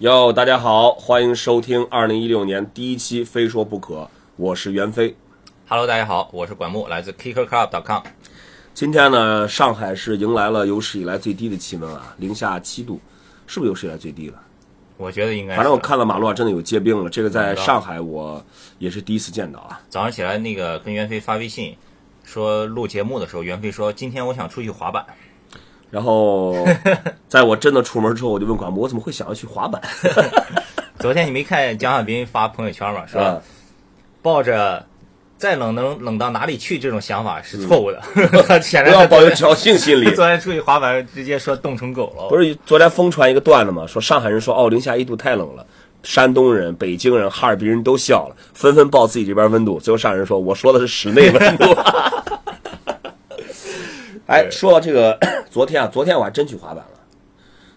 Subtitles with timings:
[0.00, 3.96] 哟，大家好，欢迎收听二零一六年第一期《非说不可》，
[4.36, 5.14] 我是袁飞。
[5.68, 8.04] Hello，大家好，我是管木，来自 KickerClub.com。
[8.72, 12.98] 今天呢，上海是迎来了有史以来最低的气温啊，零下七度，
[13.46, 14.40] 是不是有史以来最低了？
[14.96, 15.54] 我觉得应该。
[15.54, 18.42] 反正我看到马路上真的有结冰了，这个在上海我
[18.78, 19.82] 也是第一次见到啊。
[19.90, 21.76] 早上起来那个跟袁飞发微信，
[22.24, 25.04] 说录节目的时候，袁飞说今天我想出去滑板。
[25.90, 26.54] 然后，
[27.28, 29.80] 在我真的出门之后，我就问广播，我怎么会想要去滑板？
[31.00, 33.02] 昨天你没看蒋小斌发朋友圈吗？
[33.06, 33.40] 说啊，
[34.22, 34.86] 抱着
[35.36, 38.00] 再冷能冷到哪里去这种想法是错误的，
[38.60, 40.14] 显然要抱有侥幸心理。
[40.14, 42.28] 昨天出去滑板，直接说冻成狗了。
[42.28, 45.66] 不是昨天疯传一个段子嘛，说上海人说哦零下一度太冷了，
[46.02, 49.80] 山东人、北京人、哈尔滨人都笑了，纷纷报自己这边温度。
[49.80, 51.64] 最后上海人说我说的是室内温度。
[54.26, 55.18] 哎，说到这个，
[55.50, 57.00] 昨天啊，昨天我还真去滑板了。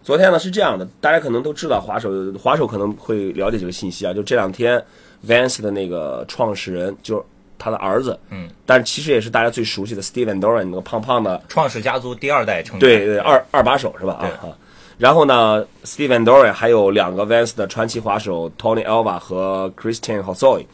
[0.04, 4.14] 昨天呢是这样的，大家可能都知道滑手，滑手可能会了解这个信息啊。
[4.14, 4.84] 就这两天
[5.26, 7.24] ，Vans 的那个创始人，就是
[7.58, 12.80] 他的儿子，嗯，但是其实也是大家最熟悉的 Steven Doran 那个胖胖的创始家族第二代成员。
[12.82, 14.14] 对对，二二把手是吧？
[14.16, 14.58] 啊啊。
[14.98, 20.66] 然后呢，Steven Doran 还有两个 Vans 的传奇滑手 Tony Alva 和 Christian Hosoi，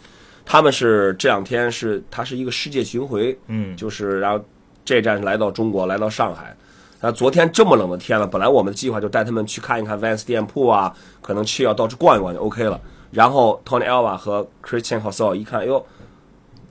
[0.43, 4.43] 他们是这两天是他是一个世界巡回，嗯就是然后
[4.89, 6.55] 这站是来到中国，来到上海。
[6.99, 12.81] 那昨天这么冷的天了，本来我们的计划就带他们去看一看 Vans 店铺啊，可能去要到处逛一逛就 OK 了。
[13.11, 15.85] 然后 Tony Alva 和 Christian Hosoi 一看，哎呦，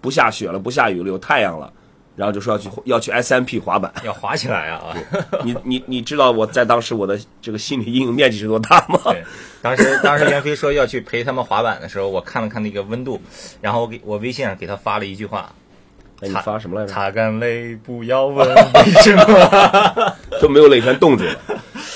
[0.01, 1.73] 不下雪了，不下雨了，有太阳了，
[2.17, 3.95] 然后就说要去要去 SMP 滑板。
[4.05, 4.97] 要滑起来啊！
[5.47, 8.99] 你你你知道我在当时我的这个心理阴影面积是多大吗？
[9.05, 9.23] 对，
[9.63, 13.23] 当时当时袁飞说要去陪他们滑板的时候，我看了看那个温度，
[13.61, 15.55] 然后我给我微信上给他发了一句话：
[16.21, 16.93] 哎，你发什么来着？
[16.93, 20.17] 擦干泪，不要问为什么。
[20.41, 21.35] 就没有泪全冻住了。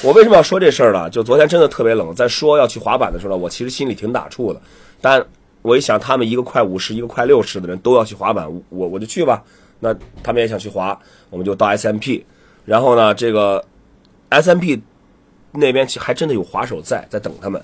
[0.02, 1.08] 我为什么要说这事儿呢？
[1.10, 4.60] 就昨天真的特别冷，在说要去滑板的时候呢，我其实心里挺打怵的。
[5.00, 5.24] 但
[5.62, 9.42] 我一想，他们一个快五十，一个快六十的人都要去滑板，我我就去吧。
[9.78, 10.98] 那他们也想去滑，
[11.30, 12.22] 我们就到 SMP。
[12.64, 13.64] 然后呢，这个
[14.30, 14.80] SMP
[15.52, 17.60] 那边其实还真的有滑手在，在等他们。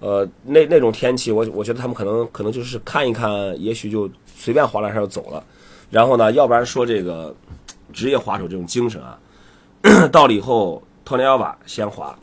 [0.00, 5.42] 呃，那那种天气，我我觉得他们可能可能就是看一看，也许就随便滑两下就走了。
[5.90, 7.34] 然后呢，要不然说这个
[7.92, 9.18] 职业滑手这种精神啊，
[10.12, 12.16] 到了以后，托尼奥瓦先滑，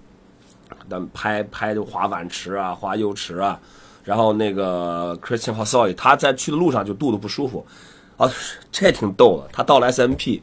[0.90, 3.60] 咱们拍拍就滑碗池啊，滑油池啊，
[4.06, 7.66] 然后那个 Christian Hosoi 他在去的路上就肚子不舒服，
[8.16, 8.32] 啊，
[8.72, 9.50] 这挺逗的。
[9.52, 10.40] 他到了 SMP，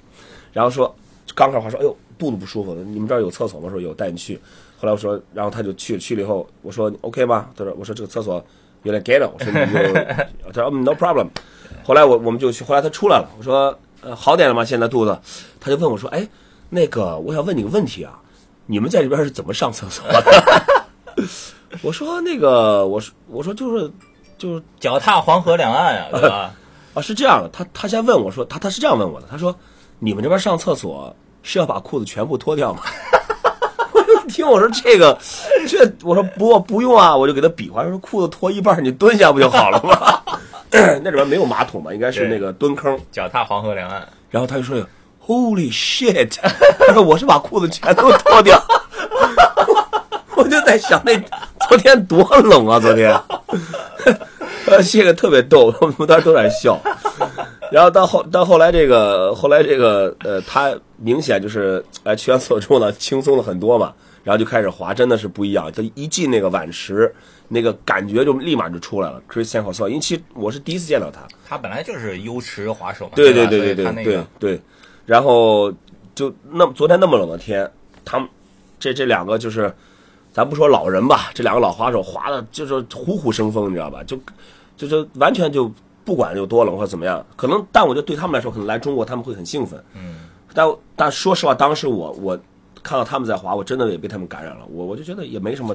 [0.53, 0.95] 然后说
[1.35, 3.71] 刚开始滑说，哎呦肚子不舒服，你们这儿有厕所吗？
[3.71, 4.39] 说有，带你去。
[4.79, 7.49] 后来我说，然后他就去去了以后，我说 OK 吗？
[7.57, 8.45] 他说我说这个厕所
[8.85, 9.93] 有点 ghetto，我说你就，
[10.53, 11.27] 他说、嗯 no problem。
[11.85, 14.65] 后来我我们就去，后来他出来了，我说呃好点了吗？
[14.65, 15.19] 现在肚子？
[15.61, 16.27] 他就问我说，哎，
[16.71, 18.19] 那个我想问你个问题啊，
[18.67, 20.23] 你们在这边是怎么上厕所的？
[21.83, 23.91] 我说那个，我说我说就是
[24.39, 26.55] 就是脚踏黄河两岸啊，对吧？
[26.95, 29.55] 啊是这样的，他他先问我说，他他是这样问我的，他说
[29.99, 32.83] 你们这边上厕所是要把裤子全部脱掉吗？
[34.35, 35.17] 听我说这个
[35.69, 40.21] 这我说不不用啊，我就给他比划说裤子脱一半你蹲下不就好了吗？
[40.73, 42.99] 那里边没有马桶嘛，应该是那个蹲坑。
[43.13, 44.77] 脚踏黄河两岸，然后他就说
[45.25, 46.37] ：“Holy shit！”
[46.81, 48.61] 他说：“我是把裤子全都脱掉。
[50.35, 51.17] ”我就在想，那
[51.69, 52.81] 昨天多冷啊！
[52.81, 53.13] 昨天，
[54.67, 56.77] 呃，这个特别逗，我们当时都在笑。
[57.71, 63.93] 然后到后到后来，这个后来这个呃，他明显就是哎去完厕所之后呢，轻松了很多嘛，
[64.25, 65.71] 然后就开始滑，真的是不一样。
[65.71, 67.15] 他一进那个碗池，
[67.47, 69.23] 那个感觉就立马就出来了。
[69.31, 74.61] Christian h o s o 因为其实我是第一次见到他，他本来就是优池滑手嘛，对对对对对对对，
[75.05, 75.73] 然后
[76.15, 77.71] 就那昨天那么冷的天，
[78.05, 78.29] 他们
[78.81, 79.73] 这这两个就是，
[80.33, 84.03] 咱不说老人吧，这两个老滑手滑的就是虎虎生风，你知道吧？
[84.05, 84.19] 就
[84.77, 85.71] 就是完全就
[86.05, 90.17] 不管有多冷或者怎么样，可能但我觉得对他们来说，可能来中国他们会很兴奋，嗯，
[90.55, 92.39] 但但说实话，当时我我
[92.85, 95.75] 看到他们在滑，我真的也被他们感染了，我我就觉得也没什么，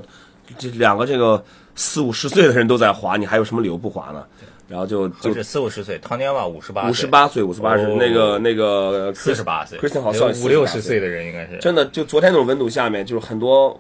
[0.58, 1.44] 这两个这个
[1.76, 4.24] 四五十岁的人都在滑，你还有什么理由不滑呢？
[4.68, 11.58] 然后就就是四五十岁，汤尼瓦五十八，五十八岁，五十八是哦那个那个四十八岁 Christian 好像五六十岁的人应该是。
[11.58, 13.76] 真的就昨天那种温度下面，就是很多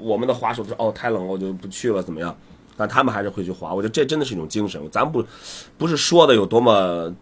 [0.00, 2.34] 我们的滑手说哦太冷了，我就不去了，怎么样？
[2.78, 4.80] 但他们还是会去滑，我觉得这真的是一种精神。
[4.90, 5.22] 咱不
[5.76, 7.14] 不是说的有多么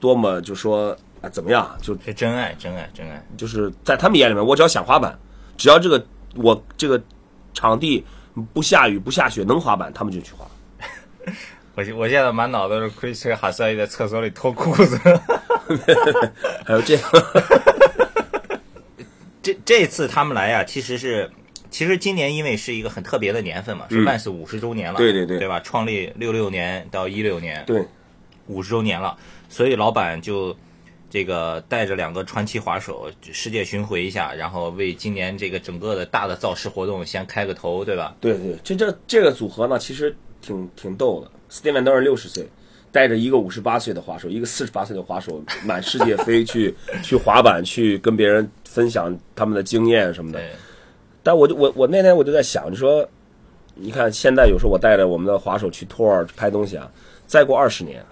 [0.00, 3.24] 多么就说啊怎么样，就是真爱，真爱，真爱。
[3.36, 5.18] 就是在他们眼里面，我只要想滑板，
[5.56, 7.02] 只要这个我这个
[7.52, 8.04] 场地
[8.52, 10.46] 不下雨不下雪能滑板，他们就去滑。
[11.76, 14.98] 我我现在满脑子是 Chris 哈塞在厕所里脱裤子。
[16.64, 17.10] 还有这样，
[19.42, 21.30] 这这次他们来呀、其实是
[21.70, 25.58] 其实今年因为是一个很特别的年份嘛，是嗯万斯五十周年了，对对对对吧？
[25.60, 27.84] 创立六六年到一六年，对，
[28.46, 29.16] 五十周年了，
[29.48, 30.54] 所以老板就
[31.14, 38.16] 这个带着两个传奇滑手世界巡回一下，然后为今年这个整个的大的造势活动先开个头，对吧？
[38.20, 40.12] 对对，这这这个组合呢，其实
[40.42, 41.30] 挺挺逗的。
[41.48, 42.44] Steven 都是六十岁，
[42.90, 50.42] 带着一个五十八岁的滑手，一个四十八岁的滑手，满世界飞去 去滑板，去跟别人分享他们的经验什么的。
[51.22, 53.08] 但我就我我那天我就在想，你说，
[53.76, 56.90] 你看现在有时候我带着我们的滑手去 tour 拍东西啊，
[57.24, 58.04] 再过二十年，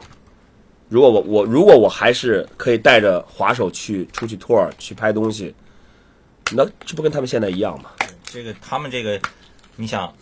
[0.92, 5.54] 如果我我如果我还是可以带着滑手去出去 tour 去拍东西，
[6.50, 7.92] 那这不跟他们现在一样吗？
[8.24, 9.18] 这个他们这个，
[9.76, 10.14] 你想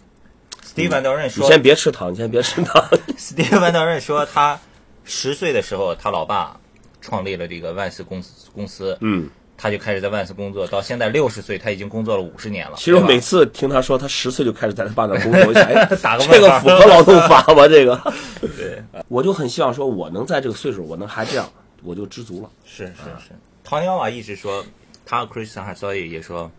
[0.77, 2.89] Van d e r 你说先别吃糖，你先别吃糖。
[3.19, 4.61] ，Steve Van d e r 说他
[5.05, 6.57] 十岁的时候，他老爸
[7.01, 9.29] 创立了这个万斯公司公司，嗯。
[9.63, 12.77] 他就开始在万斯工作，到现在六十岁，他已经工作了五十年了。
[12.79, 17.69] 其实我每次听他说他十岁就开始在他爸那工作，我想， 哎，打个问号这个符合劳动法吗？
[17.69, 18.15] 这个，
[18.57, 21.47] 对，我就很希望说，我能在这个岁数，我能还这样，
[21.83, 22.49] 我就知足了。
[22.65, 24.65] 是是是，唐尼奥瓦一直说，
[25.05, 26.51] 他和 Christian h a s o y 也说，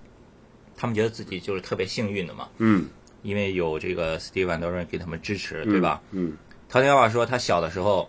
[0.77, 2.85] 他们觉得自己就是特别幸运的嘛，嗯，
[3.23, 5.99] 因为有这个 Steve Van d e r 给他们支持，对吧？
[6.11, 6.33] 嗯，
[6.69, 8.07] 唐尼奥瓦说，他小的时候，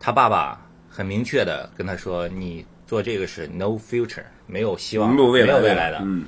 [0.00, 5.98] 他爸爸很明确的跟他说，你做这个是 no future，没有希望，没有未来，的。
[6.00, 6.24] 嗯，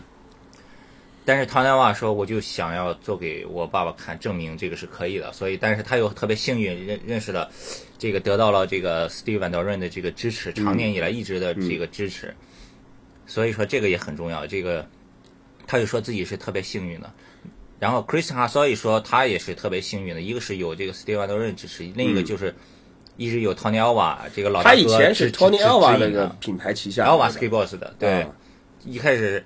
[1.24, 5.32] 但是唐尼奥瓦说，我就想要做给我爸爸看，证明这个是可以的。
[5.32, 7.50] 所以，但是他又特别幸运认认识了
[7.96, 12.34] 这个得到了这个 Steve Van d e r 的这个支持，长年以来一直的这个支持。
[13.26, 14.46] 所以说这个也很重要。
[14.46, 14.86] 这个
[15.66, 17.10] 他就说自己是特别幸运的。
[17.78, 22.54] 然后 Chris s o y 说他也是特别幸运的，一个是有这个 Steve Van d e r 支持，另一个就是
[23.20, 28.22] 一直有 Tony Alva 这个老大哥他以前是支 Tony 支 Alva 那个品牌旗下 Alva Skateboards 的，对。
[28.22, 28.28] 啊
[28.86, 29.44] 一开始，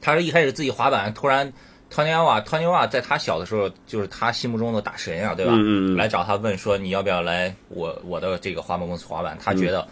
[0.00, 1.52] 他是一开始自己滑板，突然
[1.92, 5.50] Tony Alva Tony Alva 在他小的时候就是他心目中的大神啊，对吧？
[5.52, 9.36] 嗯嗯嗯来找他问说你要不要来我我的这个滑板公司滑板？
[9.42, 9.88] 他觉嗯得，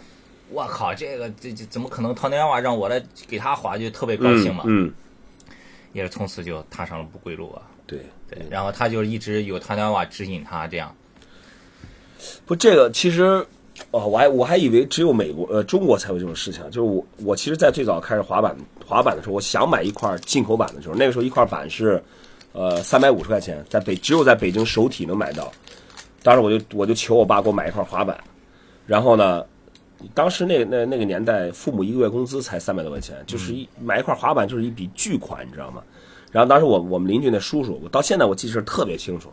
[0.51, 4.63] 我靠，这个这这怎么可能 Tony Alva 让我来给他滑，就特别高兴嘛。
[5.91, 7.63] 也是从此就踏上了不归路啊。
[7.85, 7.99] 对
[8.29, 10.95] 对，然后他就一直有 Tony Alva 指引他这样。
[12.45, 13.45] 不，这个其实，
[13.91, 22.01] 哦，我还我还以为只有美国呃中国才有这种事情，就是我我其实，在最早开始滑板滑板的时候，我想买一块进口板的时候，那个时候一块板是
[22.53, 25.51] 呃三百五十块钱，在北只有在北京首体能买到，
[26.23, 28.19] 当时我就我就求我爸给我买一块滑板，
[28.85, 29.45] 然后呢。
[30.15, 35.83] 当时那那那个年代，父母一个月工资才三百多块钱，就是一买一块滑板就是一笔巨款，你知道吗？
[36.31, 39.31] 然后当时我我们邻居那叔叔，我到现在我记事特别清楚，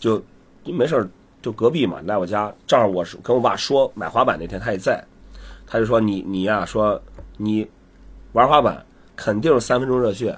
[0.00, 0.18] 就
[0.64, 1.06] 没事儿
[1.46, 5.00] 就隔壁嘛，来我家，正好我是跟我爸说买滑板那天他也在，
[5.64, 7.00] 他就说你你呀、说
[7.36, 7.64] 你
[8.32, 8.84] 玩滑板
[9.14, 10.36] 肯定是三分钟热血，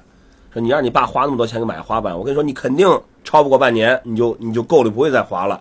[0.52, 2.86] 说你让你爸花那么多钱给买滑板，我跟你说你肯定
[3.24, 5.58] 超不过半年你就你就够了，不会再滑了。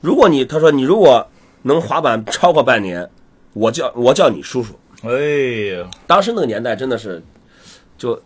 [0.00, 1.28] 如果你他说你如果
[1.60, 3.06] 能滑板超过半年，
[3.52, 4.72] 我叫我叫你叔叔。
[5.02, 7.22] 哎呀，当时那个年代真的是，
[7.98, 8.18] 就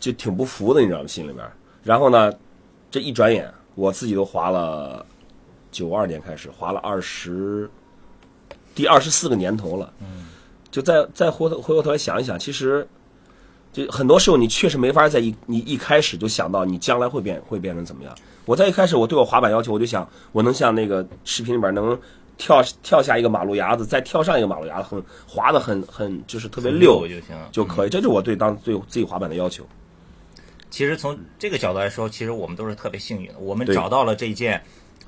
[0.00, 1.06] 就挺不服的，你知道吗？
[1.06, 1.46] 心里边。
[1.84, 2.32] 然后呢，
[2.90, 5.06] 这一转眼，我自己都滑了，
[5.72, 7.68] 九二年开始滑了二十，
[8.74, 9.92] 第二十四个年头了。
[10.00, 10.28] 嗯，
[10.70, 12.86] 就再再回头回过头来想一想，其实
[13.72, 18.14] 就很多时候你确实没法在一你一开始就想到你将来会变会变成怎么样。
[18.44, 21.98] 我在一开始我对我滑板要求，我就想我能像那个视频里边能
[22.36, 27.88] 跳跳下一个马路牙子，再跳上一个马路牙子，很滑的很很就是特别溜就行就可以。
[27.88, 29.64] 这是我对当对自己滑板的要求。
[30.70, 34.60] 其实从这个角度来说，其实我们都是特别幸运的，我们找到了这件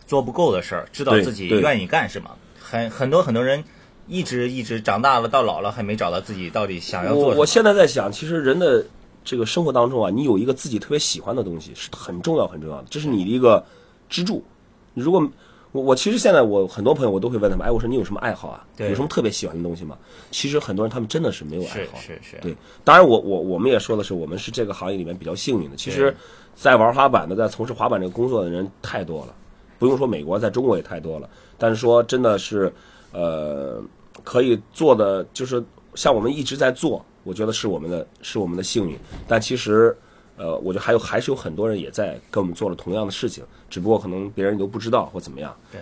[0.06, 2.30] 做不够的事儿，知道自己愿意干什么。
[2.60, 3.62] 很很多很多人
[4.06, 7.34] 一直一直长大了到老了还没找到自己到底想要做什么。
[7.34, 8.84] 我我现在在想，其实人的
[9.24, 13.64] 这个生活当中啊，你有一个自己特别喜欢的东西是很重要很重要的，这是你的一个
[14.08, 14.42] 支柱。
[14.92, 15.26] 你如果
[15.72, 18.64] 我我其实现在我很多朋友我都会问他们，哎，我说你有什么爱好啊？
[18.76, 19.98] 对有什么特别喜欢的东西吗？
[20.30, 21.98] 其实很多人他们真的是没有爱好。
[21.98, 25.76] 是是，对，当然我我我们也说的是，我们是这个行业里面比较幸运的。
[25.76, 26.14] 其实，
[26.54, 29.34] 在玩滑板的，在从事滑板这个工作的人太多了，
[29.78, 31.28] 不用说美国，在中国也太多了。
[31.58, 32.72] 但是说真的是，
[33.12, 33.82] 呃，
[34.22, 35.62] 可以做的就是
[35.94, 38.98] 像我们一直在做，我觉得是我们的是我们的幸运。
[39.28, 39.96] 但其实，
[40.36, 45.54] 呃，我觉得还有还是有很多人也在跟我们做了同样的事情，只不过可能别人都不知道或怎么样。
[45.70, 45.80] 对，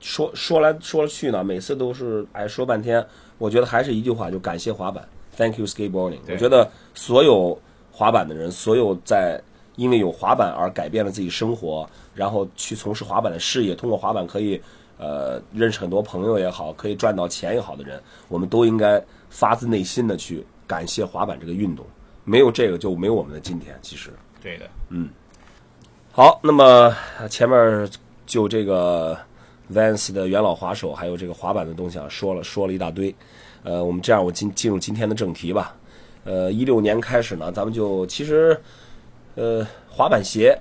[0.00, 3.06] 说说来说去呢，每次都是哎说半天，
[3.38, 6.18] 我觉得还是一句话，就感谢滑板，Thank you skateboarding。
[6.28, 7.56] 我觉得所有
[7.92, 9.40] 滑板的人，所有在
[9.80, 14.60] 因为有滑板而改变了自己生活，然后去从事滑板的事业，通过滑板可以
[14.98, 21.86] 呃认识很多朋友也好，可以赚到钱也好的人，我们都应该发自内心的去感谢滑板这个运动。
[22.24, 23.74] 没有这个就没有我们的今天。
[23.80, 24.10] 其实，
[24.42, 25.08] 对的，嗯
[26.12, 27.88] 好，那么呃前面
[28.26, 29.16] 就这个
[29.72, 33.14] Vans 的元老滑手，还有这个滑板的东西啊，说了说了一大堆。
[33.62, 35.74] 呃，我们这样，我进进入今天的正题吧。
[36.24, 38.60] 呃，一六年开始呢，咱们就其实，
[39.34, 40.58] 呃，滑板鞋，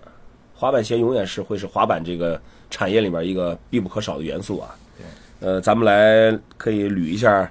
[0.54, 4.76] 滑板鞋永远是会是滑板这个产业里面一个必不可少的元素啊。
[4.98, 5.48] 对。
[5.48, 7.50] 呃，咱们来可以捋一下，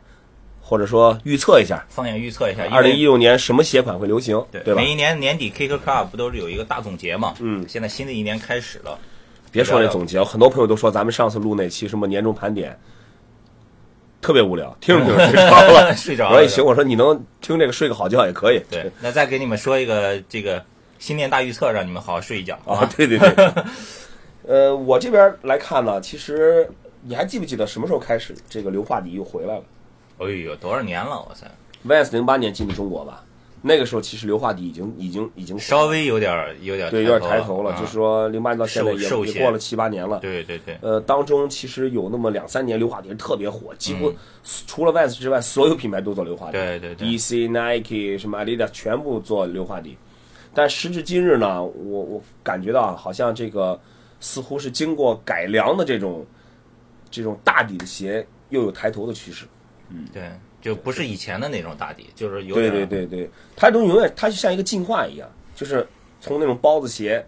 [0.60, 4.80] 或者说预测一下，放眼预测一下，二零一六年什么鞋款会流行，对对吧？
[4.80, 7.34] 每一年年底 Kicker Club 不都是有一个大总结嘛？
[7.40, 8.98] 嗯现在新的一年开始了，
[9.50, 12.78] 别说那总结，很多朋友都说咱们上次录那期什么年终盘点，
[14.20, 15.96] 特别无聊，听着听着 睡着了。
[15.96, 16.30] 睡着了。
[16.30, 18.60] 我说也行，我说你能听这个睡个好觉也可以。
[18.70, 20.62] 对，那再给你们说一个这个
[20.98, 23.52] 新年大预测，让你们好好睡一觉啊，对对对。
[24.46, 26.68] 呃，我这边来看呢，其实
[27.02, 29.62] 你还记不记得什么时候开始这个硫化底又回来了
[30.18, 31.46] 哎呦，多少年了，哇塞
[31.86, 33.22] ，？Vans 零八年进的中国吧，
[33.60, 40.18] 那个时候其实硫化底已经已经已经稍微有点儿有点儿对有点抬头了，啊就是说零八年到现在也也过了七八年了。
[40.20, 44.16] 对对对，呃，当中其实有那么两三年硫化底是特别火，几乎嗯
[44.66, 46.52] 除了 Vans 之外，所有品牌都做硫化底。
[46.52, 49.96] 对对对 DC、Nike 什么 Adidas 全部做硫化底。
[50.58, 53.78] 但时至今日呢，我我感觉到啊，好像这个
[54.18, 56.26] 似乎是经过改良的这种
[57.08, 59.46] 这种大底的鞋又有抬头的趋势。
[59.88, 60.28] 嗯对，
[60.60, 65.86] 就不是以前的那种大底，就是有对点对对对，它这种永远它就像一个进化一样，就是
[66.20, 67.24] 从那种包子鞋，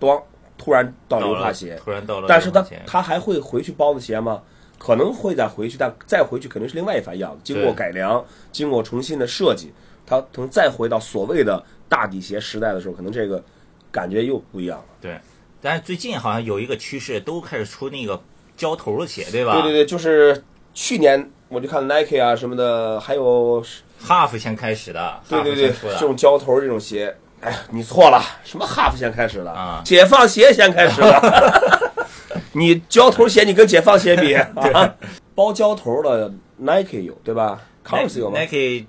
[0.00, 0.18] 咣
[0.56, 4.42] 突然到到了硫化鞋，突然到了，但是它它还会回去包子鞋吗？
[4.78, 7.42] 可能会再回去，但再回去肯定是另外一番样子。
[7.44, 9.70] 经过改良，经过重新的设计，
[10.06, 13.42] 它可能再回到所谓的大底鞋时代的时候，可能这个
[13.90, 14.84] 感觉又不一样了。
[15.00, 15.20] 对，
[15.60, 18.18] 但是最近好像有一个趋势，都开始出那个
[18.56, 19.52] 胶头的鞋，对吧？
[19.54, 20.42] 对对对，就是
[20.72, 23.62] 去年我就看 Nike 啊什么的，还有
[24.06, 31.80] Half 先开始的，对对对这种胶头这种鞋，哎呀，你错了，什么 Half 先开始的啊解放鞋先开始的。
[32.52, 34.94] 你胶头鞋你跟解放鞋比 啊？
[35.34, 38.86] 包胶头的 Nike 有对吧？Converse 有吗？Nike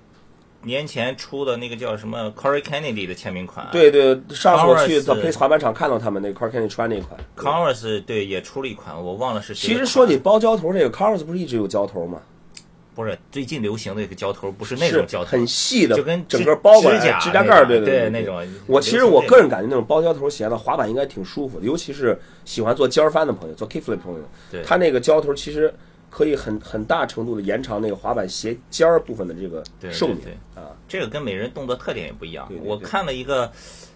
[0.64, 7.20] 年前出的那个叫什么 Corey Kennedy 的签名款，对对，上次我去 Converse The Place 滑板场看到他们那 Car Candy 穿那款。
[7.36, 9.78] ，Converse 对也出了一款，我忘了是谁其。
[9.78, 12.22] 实说起包胶头这个，Converse 不是一直有胶头吗？
[12.94, 24.20] 不是最近流行的一个胶头，不是那种胶头，很细的，就跟整个包过来，指甲指甲盖儿，对对对那种我其实我个人感觉那种包胶头鞋的，滑板应该挺舒服的，尤其是喜欢做尖儿翻的朋友，做 kickflip 朋友，
[24.52, 25.74] 对它那个胶头其实
[26.12, 30.70] 可以很很大程度的延长那个滑板鞋尖儿部分的这个寿命对啊。
[30.88, 32.46] 这个跟每人动作特点也不一样。
[32.50, 33.50] 对对对我看了一个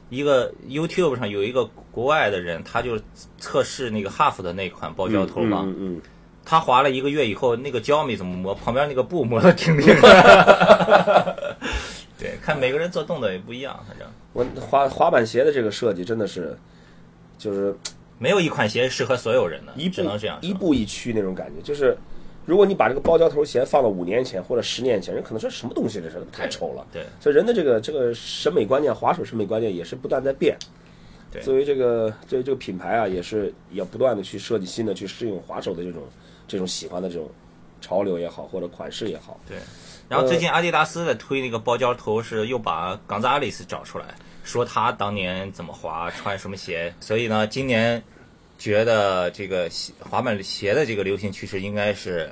[0.09, 2.97] 一个 YouTube 上有一个国外的人，他就
[3.37, 6.01] 测试那个 Half 的那款包胶头嘛，嗯嗯，
[6.45, 11.35] 他滑了一个月以后，那个胶没怎么磨，旁边那个布磨的挺厉害。
[12.17, 16.57] 对，看每个人做动作也不一样，反正我滑滑板鞋的这个设计真的是，
[17.37, 17.75] 就是
[18.17, 21.97] 没有一款鞋适合所有人的，一步只能这样一步一趋那种感觉，就是。
[22.47, 26.85] 如果你把这个包胶头鞋放到五年前或者十年前，人可能说什么东西这是太丑了。
[26.93, 30.55] 对所以人的这个这个审美观念，滑手审美观念也是不断在变。
[31.31, 36.03] 对作为这个作为这个品牌啊，也是要不断的去设计新的，去适应滑手的这种
[36.47, 37.27] 这种喜欢的这种
[37.81, 39.39] 潮流也好，或者款式也好。
[39.49, 39.57] 对。
[40.07, 44.05] 然后最近阿迪达斯在推那个包胶头，是又把冈扎雷斯找出来，
[44.45, 46.93] 说他当年怎么滑，穿什么鞋。
[47.01, 48.01] 所以呢，今年
[48.57, 52.29] 觉得这个滑板鞋的这个流行趋势应该是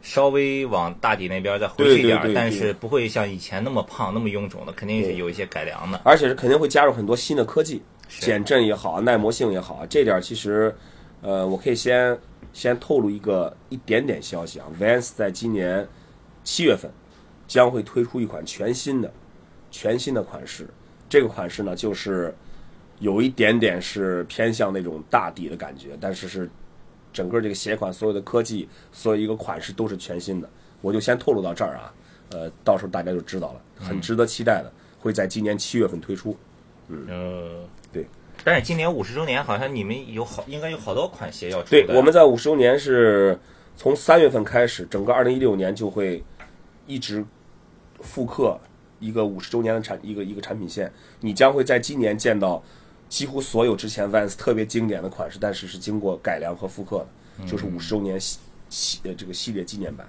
[0.00, 6.00] 稍微往大底那边再回去一点儿，对对对但是不会像以前那么胖、那么臃肿的，肯定是有一些改良的。
[6.04, 10.74] 而且是肯定会加入很多新的科技，是减震也好，耐磨性也好，啊这点儿其实，
[11.20, 12.18] 呃，我可以先
[12.52, 15.86] 先透露一个一点点消息啊，Vans 在今年
[16.42, 16.90] 七月份
[17.46, 19.12] 将会推出一款全新的
[19.70, 20.66] 全新的款式，
[21.12, 22.34] 这个款式呢就是
[22.98, 26.48] 有一点点是偏向那种大底的感觉，但是是
[27.12, 30.48] 整个这个鞋款所有的科技，所有一个款式都是全新的，
[30.80, 31.92] 我就先透露到这儿啊，
[32.30, 36.34] 呃，到时候大家就知道了，很值得期待的，会在今年七月份推出。
[36.88, 38.06] 呃，对。
[38.42, 43.38] 但是今年五十周年，好像你们有好，应该有好多款鞋要出对，我们在五十周年是
[43.76, 46.24] 从三月份开始，整个二零一六年就会
[46.86, 47.22] 一直
[48.00, 48.58] 复刻
[49.02, 50.90] 一个五十周年的产一个一个产品线。
[51.20, 52.62] 你将会在今年见到
[53.08, 57.04] 几乎所有之前 Vans 特别经典的款式，但是是经过改良和复刻
[57.38, 58.38] 的，就是五十周年系
[58.70, 60.06] 系呃这个系列纪念版。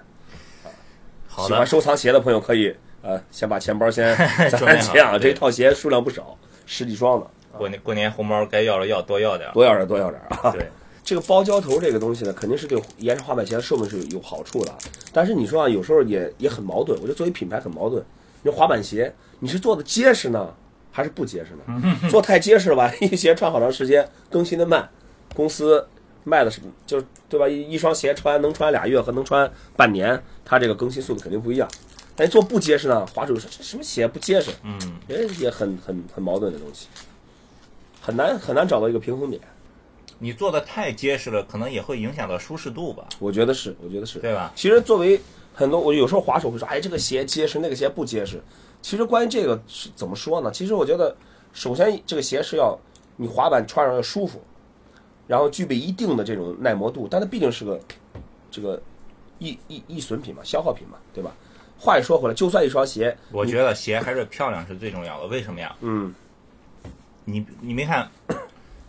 [1.27, 4.15] 好的喜欢，收藏鞋的朋友可以呃先把钱包先
[4.51, 7.25] 攒钱啊，对这套鞋数量不少，十几双呢，
[7.57, 9.51] 过年过年红包该要了要多要点。
[9.51, 10.51] 多要点多要点啊。
[10.51, 10.67] 对，
[11.03, 14.73] 这个包胶头这个东西呢，肯定是对延长滑板鞋的寿命是有有好处的。
[15.11, 16.97] 但是你说啊，有时候也也很矛盾。
[16.99, 18.01] 我觉得作为品牌很矛盾。
[18.43, 20.53] 你滑板鞋，你是做的结实呢，
[20.91, 21.97] 还是不结实呢？
[22.09, 24.87] 做太结实了吧， 一鞋穿好长时间，更新的慢，
[25.33, 25.85] 公司
[26.23, 27.49] 卖的是就是对吧？
[27.49, 31.67] 一一双鞋穿能穿俩月和能穿半年，它这个更新速度肯定不一样。
[32.15, 34.51] 但做不结实呢，滑手说这什么鞋不结实？
[34.63, 36.87] 嗯，也也很很很矛盾的东西，
[38.01, 39.41] 很难很难找到一个平衡点。
[40.19, 44.19] 你做的太结实了，可能也会影响到舒适度吧，我觉得是，我觉得是。
[44.19, 44.51] 对吧？
[44.55, 45.19] 其实作为
[45.53, 48.41] 很多，我有时候滑手会说，哎，这个鞋结实，那个鞋不结实。
[48.81, 50.51] 其实关于这个是怎么说呢？
[50.51, 51.15] 其实我觉得，
[51.53, 52.77] 首先这个鞋是要
[53.15, 54.41] 你滑板穿上要舒服，
[55.27, 57.79] 然后具备一定的这种耐磨度，但它毕竟是个
[58.51, 58.81] 这个
[59.39, 61.31] 易易易损品嘛，消耗品嘛，对吧？
[61.79, 65.27] 话一说回来，就算一双鞋，我觉得鞋还是漂亮是最重要的。
[65.27, 65.75] 为什么呀？
[65.81, 66.13] 嗯，
[67.25, 68.09] 你你没看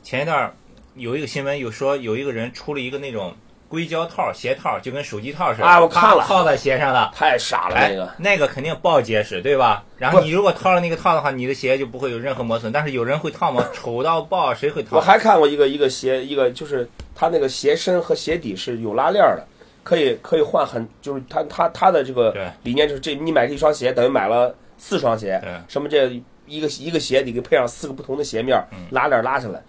[0.03, 0.55] 前一段
[0.95, 3.35] 有一个新闻，有说有一个人出了一个那种
[3.69, 7.11] 硅胶套鞋套，就跟手机套似的，啊我看了套在鞋上的。
[7.15, 8.13] 太傻了哎，那个。
[8.19, 9.85] 那个肯定爆结实，对吧？
[9.97, 12.71] 然后你如果套了那个套的话，你的鞋就不会有任何磨损。
[12.71, 13.67] 但是有人会套吗？
[13.73, 14.97] 丑到爆，谁会套？
[14.97, 19.47] 我还看过一个一个鞋，一个就是它那个鞋身和鞋底是有拉链的，
[19.83, 26.07] 可以可以换很，就是它它它的这个理念就是这你买这一双鞋等于买了四双鞋，什么这
[26.47, 29.63] 一个一个鞋底给配上四个不同的鞋面拉链拉下来。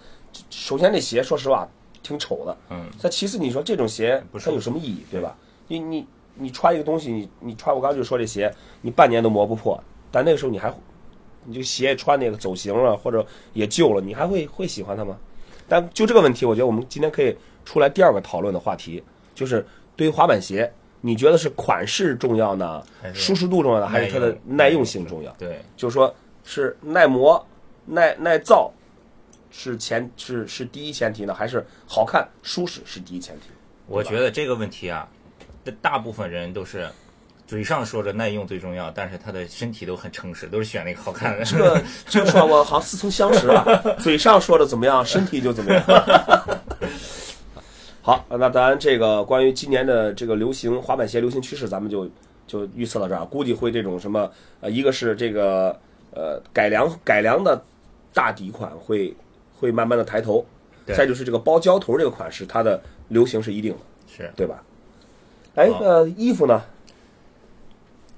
[0.49, 1.67] 首先这鞋说实话
[2.05, 5.35] 挺丑的，嗯，但其次你说这种鞋它有什么意义，对吧？
[5.67, 9.81] 你你你穿一个东西，你你穿我刚刚就说这鞋，你半年都磨不破，
[10.11, 10.71] 但那个时候你还
[11.43, 15.17] 你这个鞋穿那个走形了，或者也旧了，你还会会喜欢它吗？
[15.67, 17.35] 但就这个问题，我觉得我们今天可以
[17.65, 20.71] 出来第二个讨论的话题，就是对于滑板鞋，
[21.01, 22.83] 你觉得是款式重要呢，
[23.13, 25.31] 舒适度重要呢，还是它的耐用性重要？
[25.39, 27.43] 对，就是说是耐磨、
[27.85, 28.71] 耐耐造
[29.57, 33.47] 是前是是第一前提呢，还是好看舒适是第一前提？
[33.87, 35.07] 我觉得这个问题啊，
[35.63, 36.89] 这大部分人都是
[37.47, 41.45] 嘴上说着耐用最重要，但是他的身体都很诚实，都是选那个好看的。
[41.45, 43.63] 这个这个说我好像似曾相识啊，
[43.97, 45.83] 嘴上说的怎么样，身体就怎么样。
[48.03, 52.11] 好，那咱这个关于今年的这个流行滑板鞋流行趋势，咱们就
[52.45, 54.29] 就预测到这儿，估计会这种什么
[54.59, 55.79] 呃，一个是这个
[56.11, 57.59] 呃改良改良的
[58.13, 59.15] 大底款会
[59.65, 60.45] 会慢慢的抬头，
[60.85, 63.79] 对再就是这个包胶头这个款式，它的流行是一定的，
[64.15, 64.63] 是对吧？
[65.55, 66.63] 哎，那衣服呢？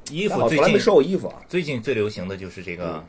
[0.10, 3.04] 衣服最近没说过衣服啊，最近最流行的就是这个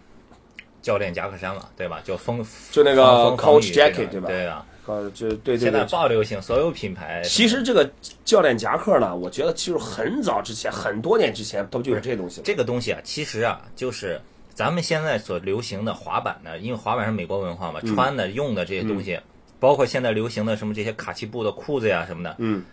[0.83, 2.01] 教练夹克衫了，对吧？
[2.05, 3.03] 叫风就那个
[3.37, 7.89] Coach jacket，对吧对啊，呃，就对对现在，爆流行，所有品牌其实这个
[8.25, 12.45] 教练夹克呢，我觉得其实很早之前，很多年之前都就有这东西了。
[12.45, 14.21] 这个东西啊，其实啊，就是
[14.59, 19.17] 咱们现在所流行的滑板呢，因为滑板是美国文化嘛，嗯穿的、用的这些东西，
[19.61, 22.65] 包括现在流行的什么这些卡其布的裤子呀什么的，嗯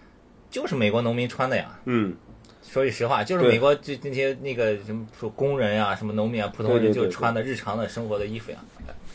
[0.49, 1.79] 就是美国农民穿的呀。
[1.85, 2.15] 嗯，
[2.67, 8.57] 说句实话，就是美国这这些那个什么说工人呀、什么农民啊、普通对对对人就穿的日常的生活的衣服呀。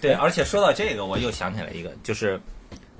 [0.01, 2.41] 对，而且说到这个，我又想起来一个，就是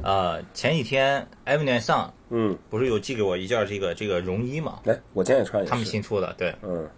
[0.03, 5.65] 呃前几天 e v a n s o n 嗯，不是有寄给我一件这个这个绒衣嘛，来，我今天也穿。
[5.65, 6.89] 他们新出的，对，嗯，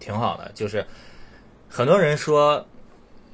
[0.00, 0.50] 挺好的。
[0.54, 0.82] 就是
[1.74, 2.66] 很多人说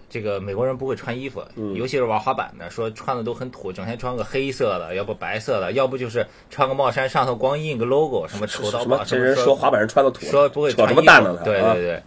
[0.09, 9.05] 这个美国人不会穿衣服，嗯尤其是玩滑板的，说穿的都很土，整天穿个黑色的，要不白色的，要不就是穿个帽衫上头光印个 logo，什么丑到爆？
[9.05, 11.03] 这人说滑板人穿的土，说不会穿衣服
[11.45, 12.03] 对对对。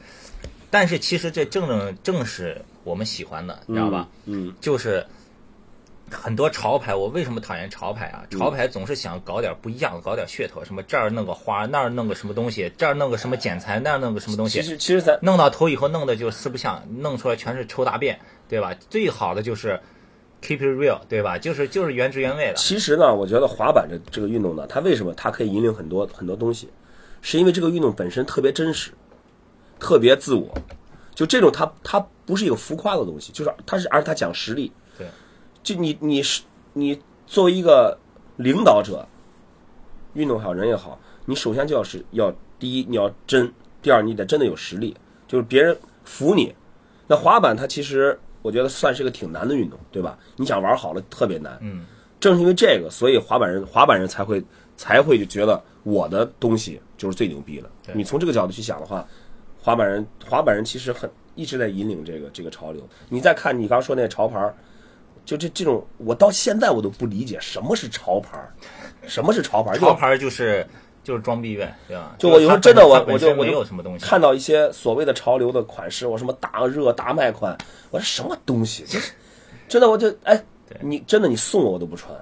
[0.70, 4.08] 但是其实这正正正是我们喜欢的，你知道吧？？
[4.26, 5.06] 嗯就是
[6.12, 8.26] 很多潮牌，我为什么讨厌潮牌嗯啊？
[8.30, 18.76] 潮牌总是想搞点不一样的，搞点噱头，什么这儿弄个花，那儿弄个什么东西，这儿弄个什么剪裁，那儿弄个什么东西其，实其实咱弄到头以后弄的就四不像，弄出来全是抽大便，对吧？
[18.90, 19.80] 最好的就是
[20.42, 21.38] keep it real，对吧？
[21.38, 22.56] 就是就是原汁原味的。
[22.56, 26.70] 其实呢，我觉得滑板这这个运动呢，它为什么它可以引领很多很多东西，
[27.22, 28.92] 是因为这个运动本身特别真实，
[29.80, 30.50] 特别自我。
[31.16, 34.72] 就这种它它不是一个浮夸的东西，就是它是而且它讲实力。
[35.64, 36.44] 对，就你你是
[36.74, 37.98] 你作为一个
[38.38, 39.08] 领导者，
[40.14, 44.96] 运动好人也好，你首先就要是要第一你要真，第二你得真的有实力，
[45.28, 46.54] 就是别人服你。
[47.08, 50.18] 那滑板它其实我觉得算是一个挺难的运动，对吧？
[50.38, 51.58] 你想玩好了特别难。
[51.62, 51.86] 嗯，
[52.20, 54.44] 正是因为这个，所以滑板人滑板人才会
[54.78, 57.70] 才会就觉得我的东西就是最牛逼的。
[57.94, 59.06] 你从这个角度去想的话，
[59.62, 62.82] 滑板人滑板人其实很一直在引领这个这个潮流。
[63.10, 64.56] 你再看你刚刚说那潮牌儿，
[65.26, 68.54] 就这这种，我到现在我都不理解什么是潮牌儿，
[69.08, 70.66] 什么是潮牌潮牌就是
[71.04, 72.16] 就是装逼呗，对吧？
[72.18, 77.58] 就我有时候真的我我就我就有什么东西，看到一些所谓的潮流的款式，我什么大热大卖款，
[77.90, 78.84] 我说什么东西？
[78.88, 79.00] 这
[79.68, 80.44] 真的我就哎，
[80.80, 82.14] 你真的你送我我都不穿。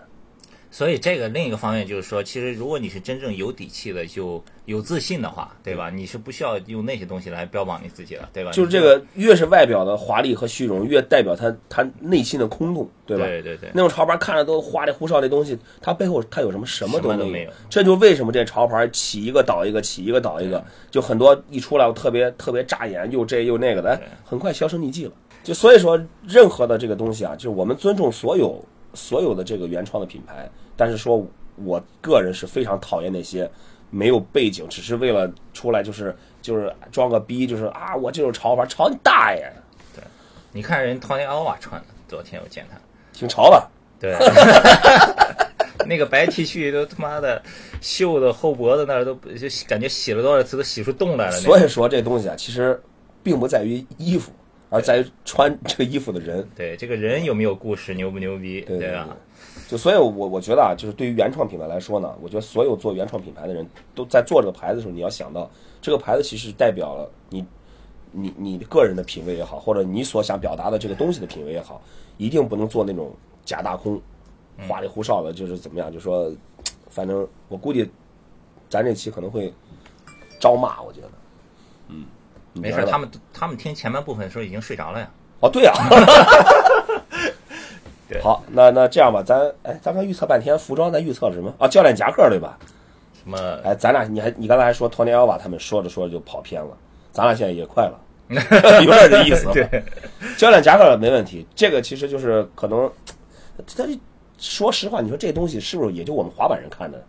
[0.72, 5.90] 所以这个另一个方面就是说，其实如果你是真正有底气的、就有自信的话，对吧？
[5.90, 8.52] 你是不需要用那些东西来标榜你自己了，对吧？
[8.52, 13.26] 就是这个，越是外表的华丽和虚荣，越代表他他内心的空洞，对吧？
[13.26, 16.66] 对对对，那种潮牌看着都花里胡哨的东西，它背后它有什么？
[16.68, 25.12] 什么都没什么都没有这就为什么这潮牌起一个倒一个，起一个倒一个，就很多一出来我特别特别扎眼，又这又那个的，哎，很快销声匿迹了。
[25.42, 31.25] 就所以说，任何的这个东西啊，就是我们尊重所有所有的这个原创的品牌，但是说
[31.56, 33.49] 我个人是非常讨厌那些
[33.89, 39.52] 没有背景，只是为了出来就是就是装个逼，就是啊，我这种潮牌，潮你大爷，
[39.95, 40.04] 对
[40.52, 42.78] 你看人 Tony Alva 穿的，昨天我见他，
[43.12, 43.69] 挺潮吧？
[43.99, 44.15] 对，
[45.86, 47.41] 那个白 T 恤都他妈的
[47.82, 51.32] 袖子后脖子那儿都就感觉洗了多少次都洗出洞来了。
[51.34, 52.82] 所以说这东西啊，其实
[53.21, 54.32] 并不在于衣服，
[54.70, 56.48] 而在于穿这个衣服的人。
[56.56, 58.98] 对这个人有没有故事，牛不牛逼，对？
[59.68, 65.50] 就所以我，我觉得啊，就是对于原创品牌来说呢，我觉得所有做原创品牌的人都在做这个牌子的时候，你要想到
[65.82, 67.46] 这个牌子其实代表了你，
[68.12, 71.82] 你你的个人的品味也好，或者你所想表达的这个东西的品味也好，
[72.18, 73.12] 一定不能做那种
[73.46, 74.02] 假大空、
[74.68, 76.32] 花里胡哨的，就是怎么样，就说，
[76.90, 77.90] 反正我估计
[78.70, 79.54] 咱这期可能会
[80.40, 81.09] 招骂，我觉得，
[82.54, 85.10] 没事，他们他们听前半部分的时候已经睡着了呀。
[85.40, 85.74] 哦，对呀、
[88.10, 91.68] 对好，那那这样吧，咱哎，咱刚预测半天，服装咱预测了什么啊？
[91.68, 92.58] 教练夹克对吧？
[93.14, 93.38] 什么？
[93.64, 96.76] 哎，咱俩你还你刚才还说托尼奥瓦他们说着说着就跑偏了，
[97.12, 98.00] 咱俩现在也快了，
[98.84, 99.50] 有点这意思。
[99.54, 99.84] 对，
[100.38, 102.92] 教练夹克没问题，这个其实就是可能，
[103.78, 103.86] 他
[104.38, 107.02] 说实话，你说这东西是不是也就我们滑板人看的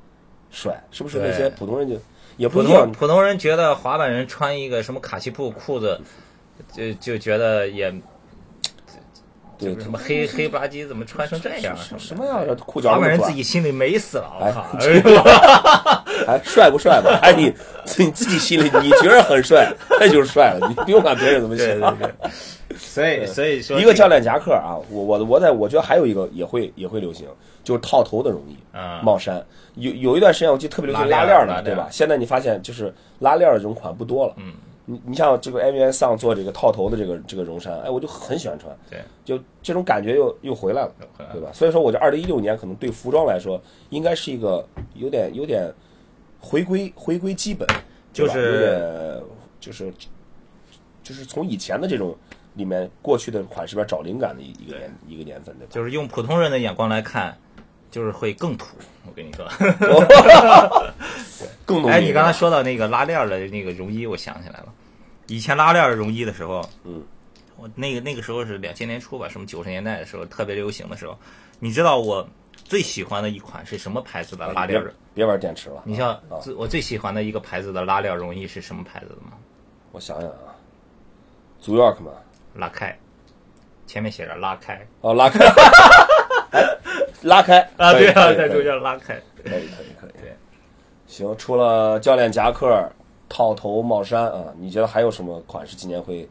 [0.51, 0.81] 帅？
[0.91, 1.97] 是不是那些普通人就
[2.41, 2.93] 也不普一样通？
[2.93, 6.01] 普通人觉得滑板人穿一个什么卡其布裤子，
[6.73, 7.95] 就就觉得也
[9.61, 11.77] 对什么黑 黑不拉几，怎么穿成这样？
[11.77, 12.41] 什什么呀？
[12.47, 14.67] 这裤脚那么短自己心里美死了，我哎靠！
[16.27, 17.19] 哎，帅不帅吧？
[17.23, 17.53] 哎，你
[17.99, 21.99] 你自己心里你觉得很帅，那就是帅了，你不用管别人怎么对想。
[22.79, 27.27] 所以所以说一个教练夹克啊，我我我在我觉得还有一个也会也会流行，
[27.65, 29.45] 就是套头的容易，啊帽衫。
[29.77, 31.89] 有有一段时间我记得特别流行拉拉链的，对吧？
[31.91, 34.35] 现在你发现就是拉链儿的这种款不多了。
[34.37, 34.53] 嗯，
[34.91, 40.93] 你你像这个 M N 上做这个套头的这个这个绒衫，哎，我就很喜欢穿，对，就这种感觉又又回来了
[41.33, 41.51] 对吧？
[41.53, 45.73] 所以说，我觉得二零一六年可能对服装来说，应该是一个有点有点
[46.41, 47.69] 回归回归基本，
[48.13, 49.23] 就是
[49.61, 49.93] 就是
[51.05, 52.17] 就是从以前的这种
[52.55, 55.71] 里面过去的款式里边找灵感的一一个年一个年份，对吧？
[55.71, 57.37] 就是用普通人的眼光来看，
[57.91, 58.67] 就是会更土。
[59.07, 59.47] 我跟你说，
[61.65, 64.67] 更浓哎，你刚才才说到那个拉链的那个绒衣，我想起来了，
[65.31, 67.01] 以前拉链儿的绒衣的时候，嗯，
[67.57, 71.17] 我那个那个时候是两千年初吧，什么九十年代的时候特别流行的时候，
[71.61, 72.29] 你知道我
[72.65, 74.87] 最喜欢的一款是什么牌子的拉链儿？
[74.87, 74.95] 别？
[75.15, 79.35] 别玩电池了，你像啊，我最喜欢的一个牌子的拉链儿绒衣是什么牌子的吗？
[79.93, 80.51] 我想想啊，
[81.61, 82.11] 足 York 嘛，
[82.55, 82.99] 拉开，
[83.87, 84.85] 前面写着拉开。
[85.01, 85.47] 哦，拉开，
[86.51, 86.79] 哎
[87.23, 87.61] 拉开。
[87.79, 89.15] 啊，对啊，在中间拉开。
[89.45, 90.21] 可以可以可以。
[90.21, 90.37] 对，
[91.07, 92.91] 行，除了教练夹克、
[93.31, 96.29] 套头帽衫啊，你觉得还有什么款式今年会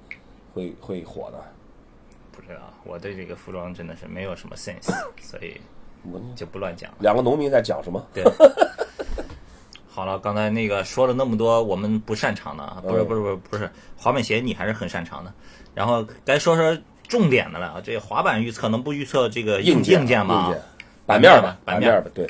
[0.53, 1.38] 会会火的？
[2.31, 5.59] 不知道，我对这个服装真的是没有什么 sense， 所以
[6.03, 6.97] 我就不乱讲了。
[6.99, 8.05] 两个农民在讲什么？
[8.13, 8.23] 对，
[9.89, 15.33] 好了，刚才那个说了那么多我们不擅长的啊，不是嗯不是不是不是，滑板鞋你还是很擅长的。
[15.73, 20.47] 然后该说说重点的了啊，这滑板预测能不预测这个硬件件吗？
[20.47, 20.62] 硬件，
[21.05, 22.12] 板面吧，板面板面吧。
[22.13, 22.29] 对，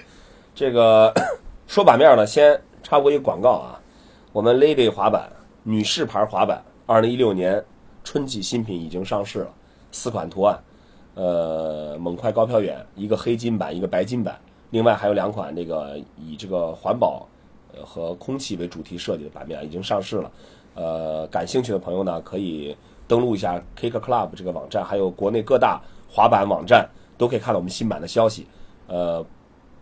[0.54, 1.14] 这个
[1.68, 3.79] 说板面呢，先插播一个广告啊。
[4.32, 5.28] 我们 Lady 滑板
[5.64, 7.64] 女士牌滑板，二零一六年
[8.04, 9.52] 春季新品已经上市了，
[9.92, 10.60] 四款图案，
[11.16, 14.40] 呃，猛快高飘远，一个黑金版，一个白金版，
[14.70, 17.28] 另外还有两款这个以这个环保
[17.74, 20.32] 呃和空气为主题设计的版面已经上市了。
[20.76, 26.88] 呃，感兴趣的朋友呢，可以登录一下 Kick Club 这个网站，还有国内各大滑板网站，
[27.18, 28.46] 都可以看到我们新版的消息。
[28.86, 29.26] 呃，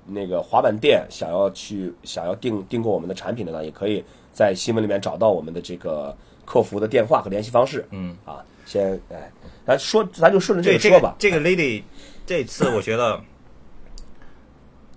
[0.06, 4.04] 那个滑板店想要去想要订订购我们的产品的呢，也可以
[4.38, 7.84] 在新闻里面找到我们的这个客服的电话和联系方式。
[7.90, 9.32] 嗯，啊，先哎，
[9.66, 11.10] 咱说咱就顺着这个说吧。
[11.10, 11.82] 个这个 lady
[12.24, 13.20] 这次我觉得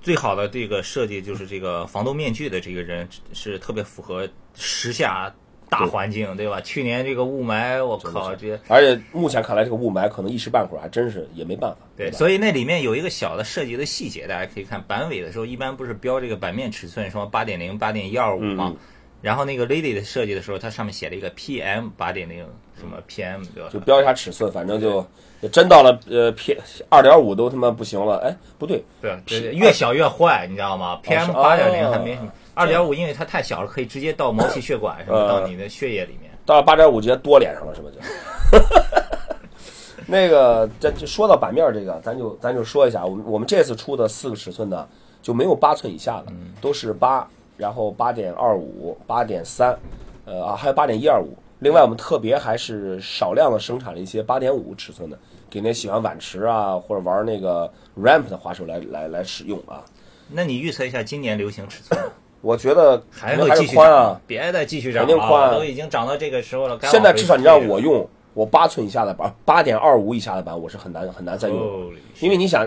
[0.03, 5.35] 最好的这个设计就是这个防毒面具的这个人是特别符合时下
[5.71, 6.61] 大环境，对吧？
[6.61, 11.79] 去年这个雾霾，我靠，这而且目前看来，这个雾霾可能一时半会儿还真是也没办法。
[11.97, 18.77] 对，所以那里面有一个小的设计的细节，大家可以看版尾的时候，一般不是标这个版面尺寸，什么八点零、八点一二五吗嗯？
[19.23, 22.39] 然后那个 Lady 的设计的时候，它上面写了一个 PM 八点零
[22.79, 23.69] 什么 PM 对吧？
[23.73, 25.05] 就标一下尺寸，反正就
[25.53, 26.57] 真到了呃 P
[26.89, 36.31] 二点五都他妈不行了，哎，不对，对，对越小越坏，你知道吗？PM 是八点零哦还没什么，二点五因为它太小了，可以直接到毛细血管 什么呃到你的血液里面。
[36.47, 37.89] 到了八点五直接多脸上了，是吧？
[37.93, 38.59] 就
[40.07, 44.89] 那个，咱就说到版面这个，咱就咱就说一下，我们我们这次出的四个尺寸的，
[45.23, 47.29] 就没有八寸以下的，都是八，
[47.61, 49.79] 然后八点二五、八点三，
[50.25, 51.37] 呃啊，还有八点一二五。
[51.59, 55.19] 另外，我们特别还是少量的生产了一些八点五尺寸的，
[55.51, 59.85] 给那喜欢碗池啊或者玩那个 ramp 的滑手来来来使用啊。
[60.31, 62.01] 那你预测一下今年流行尺寸
[62.41, 64.19] 我觉得还会继续宽啊，？
[64.27, 66.79] 别再继续涨了，肯定宽啊都已经涨到这个时候了。
[66.85, 72.67] 现在至少你让我用我八寸以下的板，八点二五以下的板，我是很难很难再用因为你想，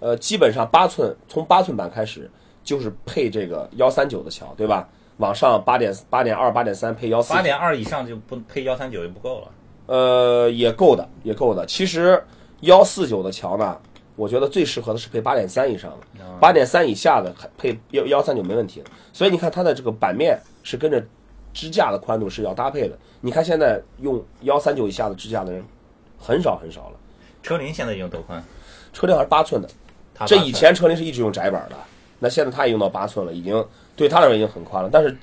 [0.00, 2.28] 呃，基本上八寸从八寸板开始
[2.66, 4.86] 就是配这个幺三九的桥，对吧？
[5.18, 9.48] 往上八点八点二、八点三配幺四八，点二以上就不配幺三九就不够了。
[9.86, 11.64] 呃，也够的，也够的。
[11.64, 12.22] 其实
[12.60, 13.80] 幺四九的桥呢，
[14.16, 18.90] 我觉得最适合的是配八点三以上的，八点三以下的配幺幺三九没问题的。
[19.12, 21.02] 所以你看它的这个板面是跟着
[21.54, 22.98] 支架的宽度是要搭配的。
[23.20, 25.64] 你看现在用幺三九以下的支架的人
[26.18, 26.96] 很少很少了，
[27.42, 28.42] 车龄现在用多宽？
[28.92, 29.68] 车龄还是八寸的。
[30.16, 31.76] 寸这以前车龄是一直用窄板的，
[32.18, 34.88] 那现在他也用到八寸了，已经对他来说已经很宽了。
[34.92, 35.16] 但是，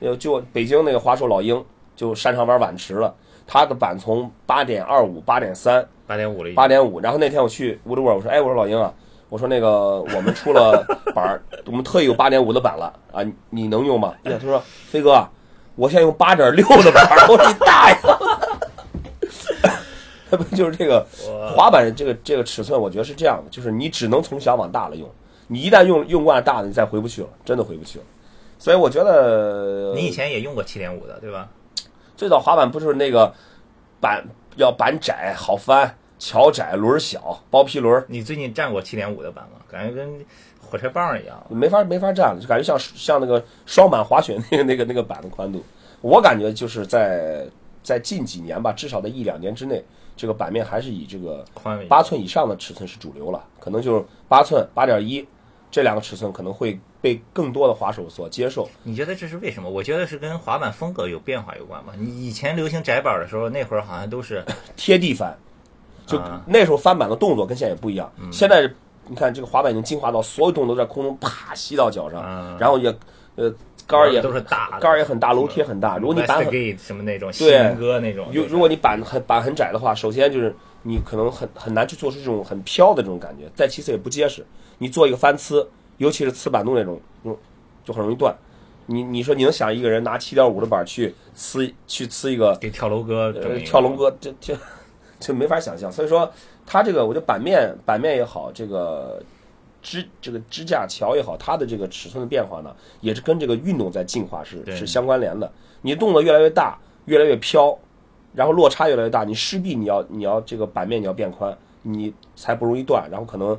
[0.00, 3.14] 呃，就北京那个华硕老鹰就擅长玩碗池了，
[3.46, 8.92] 他的板从八点二五、八点三、八点五了，八点五，然后那天我去 Woodward，我说，哎，我说老鹰啊，
[9.28, 14.14] 我说那个我们出了板儿， 我们特意有八点五的板了啊，你你能用吗？
[14.24, 15.30] 哎呀，他说飞哥啊，
[15.76, 17.96] 我现在用八点六的板儿，我说你大爷！
[20.30, 21.06] 他 不就是这个
[21.54, 25.08] 滑板这个这个尺寸，我觉得是这样的，就是你只能从小往大了用，
[25.52, 28.04] 你一旦用用惯了大的，你再回不去了，真的回不去了。
[28.58, 31.48] 所以我觉得你以前也用过七点五的对吧？
[32.16, 33.32] 最早滑板不是那个
[34.00, 34.24] 板
[34.56, 39.58] 要板窄好翻，桥窄轮儿小，包皮轮儿你最近站过七点五的板吗？
[39.68, 40.24] 感觉跟
[40.60, 41.44] 火车棒一样。
[41.48, 45.62] 没法没法站了，就感觉像像那个双板滑雪那个那个那个板的宽度。
[46.00, 47.44] 我感觉就是在
[47.82, 49.84] 在近几年吧，至少在一两年之内，
[50.16, 55.26] 这个板面还是以这个宽为八寸以上的尺寸是主流了，可能就是八寸、八点一
[55.72, 58.68] 这两个尺寸可能会被更多的滑手所接受。
[58.84, 59.68] 你觉得这是为什么？
[59.68, 61.94] 我觉得是跟滑板风格有变化有关吧。
[61.98, 64.44] 你以前流行窄板的时候，那会儿好像都是
[64.76, 65.34] 贴地翻，
[66.06, 68.12] 就啊那时候翻板的动作跟现在也不一样。
[68.30, 68.70] 现在
[69.08, 72.94] 你看这个滑板已经进化到所有动作都在空中啪吸到脚上，嗯然后也
[73.36, 73.50] 呃
[73.86, 75.96] 杆儿也都是大杆儿也很大，楼贴很大。
[75.96, 84.44] 如果你板很什么那种对哥那种，如如果你板很板很窄的话，首先就是你可能很很难去做出这种很飘的这种感觉，再其次也不结实。
[84.78, 85.66] 你做一个翻呲，
[85.98, 87.38] 尤其是呲板洞那种，就
[87.84, 88.34] 就很容易断。
[88.86, 94.56] 你你说你能想一个人拿七点五的板去呲去呲一个给跳楼哥跳楼哥，这这
[95.20, 95.90] 这没法想象。
[95.90, 96.28] 所以说，
[96.66, 99.22] 它这个我觉得板面板面也好，这个
[99.80, 105.50] 支这个支架桥也好，它的这个尺寸的变化呢，也是跟这个运动在进化是是相关联的。
[105.80, 107.78] 你动作越来越大，越来越飘，
[108.34, 113.58] 然后落差越来越大，你势必你要你要这个板面你要变宽，你才不容易断，然后可能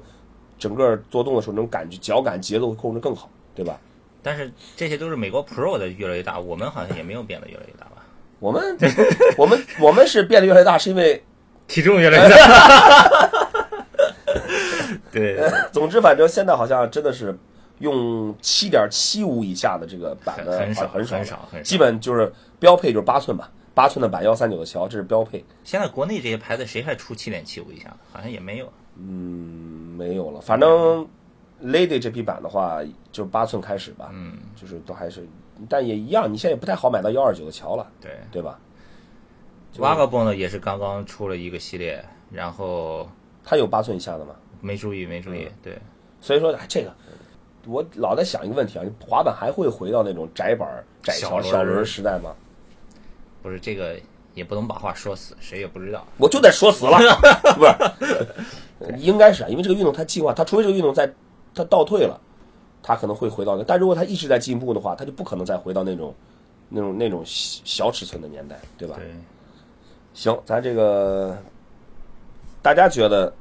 [0.57, 3.77] 整个做动的时候那种感觉脚感节奏会控制更好，对吧？
[4.21, 8.03] 但是这些都是美国 Pro 的越来越大，我们好像也没有变得越来越大吧？
[8.39, 8.77] 我们
[9.37, 11.23] 我们我们是变得越来越大，是因为
[11.67, 13.29] 体重越来越大。
[15.11, 15.37] 对，
[15.71, 17.37] 总之，反正现在好像真的是
[17.79, 25.43] 用七点七五以下的这个板的很少很少很少基本就是标配就是八寸板，八寸的板幺三九的桥，这是标配。
[25.63, 27.97] 现在国内这些牌子谁还出七点七五以下的？
[28.11, 28.71] 好像也没有。
[28.95, 30.41] 嗯，没有了。
[30.41, 31.07] 反正
[31.63, 32.81] Lady 这批版的话，
[33.11, 35.27] 就是八寸开始吧，嗯，就是都还是，
[35.67, 38.59] 但也一样，你现在也不太好买到幺二九的桥了，对对吧
[39.75, 43.09] ？，Vagabond 呢也是刚刚出了一个系列，然后
[43.43, 44.35] 它有八寸以下的吗？
[44.61, 45.77] 没注意没注嗯意，对，
[46.21, 46.93] 所以说，哎，这个
[47.65, 52.35] 我老在想一个问题啊，滑板还会回到那种窄板、窄桥、小轮时代吗？
[53.43, 53.95] 不是这个
[54.33, 56.03] 也不能把话说死，谁也不知道。
[56.17, 56.97] 我就得说死了，
[58.79, 61.07] 不是，应该是啊，因为这个运动它进化，它除非这个运动在
[61.53, 62.19] 它倒退了，
[62.81, 66.15] 它可能会回到那，但如果它一直在进步的话，它就不可能再回到那种
[66.69, 68.95] 那种那种小小尺寸的年代，对吧？
[68.97, 69.05] 对，
[70.13, 71.37] 行，咱这个
[72.61, 73.31] 大家觉得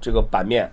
[0.00, 0.70] 这个版面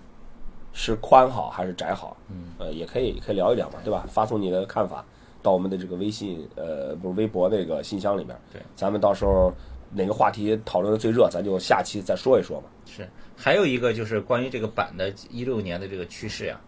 [0.72, 2.16] 是宽好还是窄好？
[2.30, 4.06] 嗯，呃，也可以可以聊一聊嘛，对吧？
[4.08, 5.04] 发送你的看法
[5.42, 9.52] 到我们的这个微信呃不是微博那个信箱里面，对，咱们到时候
[9.92, 12.66] 哪个话题讨论的最热，咱就下期再说一说嘛。
[12.86, 16.60] 是，还有一个就是关于这个版的一六年的这个趋势呀。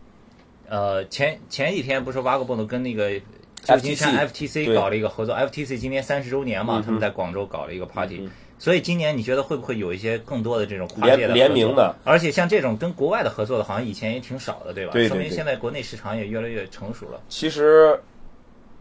[0.68, 3.10] 呃，前前几天不是 Vagabond 跟那个
[3.62, 11.94] 旧金山 FTC 搞了一个合作，FTC 今年三十周年嘛，他们在广州搞了一个 party，、所以今年你觉得会不会有一些更多的这种跨界的联联名的？
[12.02, 14.92] 而且像这种跟国外的合作的，好像以前也挺少的，对吧？
[14.92, 17.20] 对对说明现在国内市场也越来越成熟了。
[17.28, 17.98] 其实，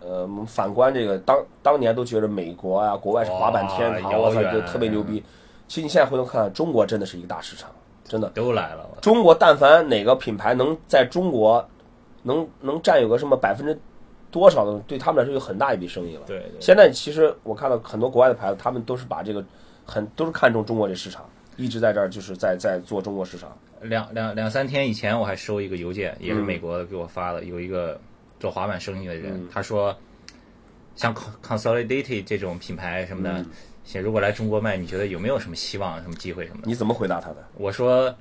[0.06, 5.24] 呃，我们反观这个当当年都觉得美国啊，国外是滑板天堂，我操，哇遥远就特别牛逼。
[5.68, 7.70] 其实你现在回头看，中国真的是一个大市场，
[8.04, 8.30] 真的。
[8.32, 11.66] 都来了，中国但凡哪个品牌能在中国
[12.22, 13.80] 能能占有个什么百分之
[14.30, 16.24] 多少的，对他们来说有很大一笔生意了。
[16.28, 19.44] 对对现在其实我看到很多国外的牌子，他们都是把这个
[19.86, 23.50] 很都是看重中国这市场，一直在这儿就是在在做中国市场。
[23.82, 28.00] 两两两三天以前，我还收一个邮件，也是嗯美国的给我发的，有一个
[28.44, 29.98] 做滑板生意的人，他说，
[30.98, 33.46] 像 Con- Consolidated 这种品牌什么嗯的，
[33.86, 36.68] 现如果来中国卖，你觉得有没有什么希望、什么机会什么的？
[36.68, 37.38] 你怎么回答他的？
[37.56, 38.14] 我说，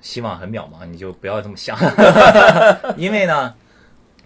[0.00, 1.76] 希望很渺茫，你就不要这么想，
[2.96, 3.52] 因为呢，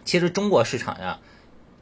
[0.04, 1.18] 其实中国市场呀。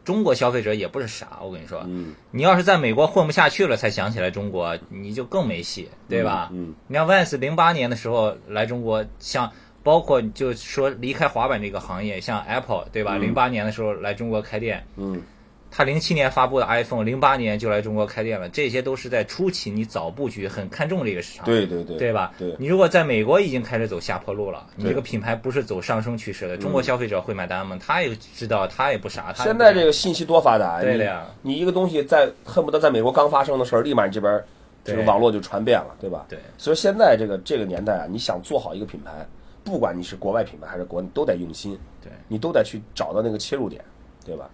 [0.04, 6.48] 中国消费者也不是傻，我跟你说，嗯你要是在美国混不下去了，才想起来中国，你就更没戏，对吧？
[6.52, 9.52] 嗯你看 Vans 零八年的时候来中国，像
[9.88, 13.16] 包括就说离开滑板这个行业，像 Apple 对吧？
[13.16, 15.22] 零八、年的时候来中国开店，嗯，
[15.70, 22.34] 他零七年发布的 iPhone，零八年就来中国开店了，这些都是在初期你早布局，很看重这个市场，对对对对吧？
[22.38, 27.78] 对你如果在美国已经开始走下坡路了，你这个品牌不是走上升趋势的，中国消费者会买单吗？
[27.80, 31.54] 他也知道，他也不傻，他现在这个信息多发达，对的呀你。
[31.54, 34.44] 你一个东西在恨不得在美国刚发生的事儿，立马你这边
[34.84, 36.26] 这个网络就传遍了，对吧？
[36.28, 36.38] 对。
[36.58, 39.26] 所以现在这个这个年代啊，你想做好一个品牌，
[39.68, 43.84] 不管你是国外品牌还是国内，都得用心，对你都得去找到那个切入点，
[44.24, 44.48] 对吧？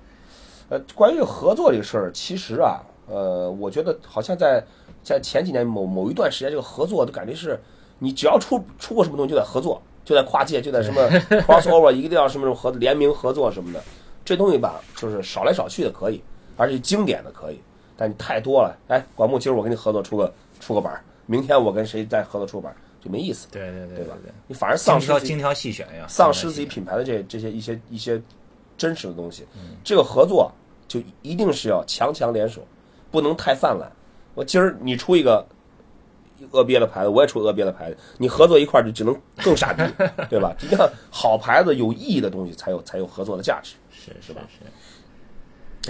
[0.69, 4.65] 呃，关于合作这个事儿，其实啊，呃，我觉得好像在
[5.05, 7.61] 在前几年某某一段时间，这个合作的感觉是，
[8.01, 11.01] 你只要出出过什么东西就得合作，就在跨界，就在什么
[11.47, 13.81] crossover，一定要什么合联名合作什么的。
[14.25, 16.21] 这东西吧，就是少来少去的可以，
[16.57, 17.61] 而且经典的可以，
[17.97, 18.75] 但你太多了。
[18.89, 24.33] 哎，管木，今儿我跟你合作出个出个板儿，明天我跟谁再合作出个板儿，就没意思，对对对对吧对？
[24.47, 28.21] 你反而丧失自己精挑细选呀，丧失自己品牌的这这些一些一些
[28.79, 29.47] 真实的东西。
[29.85, 30.51] 这个合作
[30.89, 32.67] 就一定是要强强联手，
[33.11, 33.91] 不能太泛滥。
[34.35, 35.47] 我今儿你出一个
[36.51, 39.83] 恶憋的牌子，我也出恶憋的牌子，你合作一块儿就只能更傻逼，
[40.31, 40.55] 对吧？
[40.63, 43.75] 一定要好牌子、有意义的东西才有才有合作的价值。
[43.91, 44.65] 是是吧是。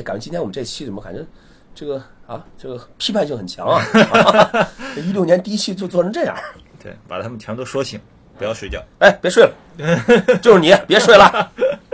[0.00, 1.24] 哎，感觉今天我们这期怎么感觉
[1.74, 3.80] 这个啊，这个批判性很强啊！
[4.96, 6.36] 一六年第一期就做成这样，
[6.84, 7.98] 对，把他们全都说醒，
[8.38, 8.80] 不要睡觉。
[9.00, 9.52] 哎，别睡了，
[10.42, 11.50] 就是你，别睡了，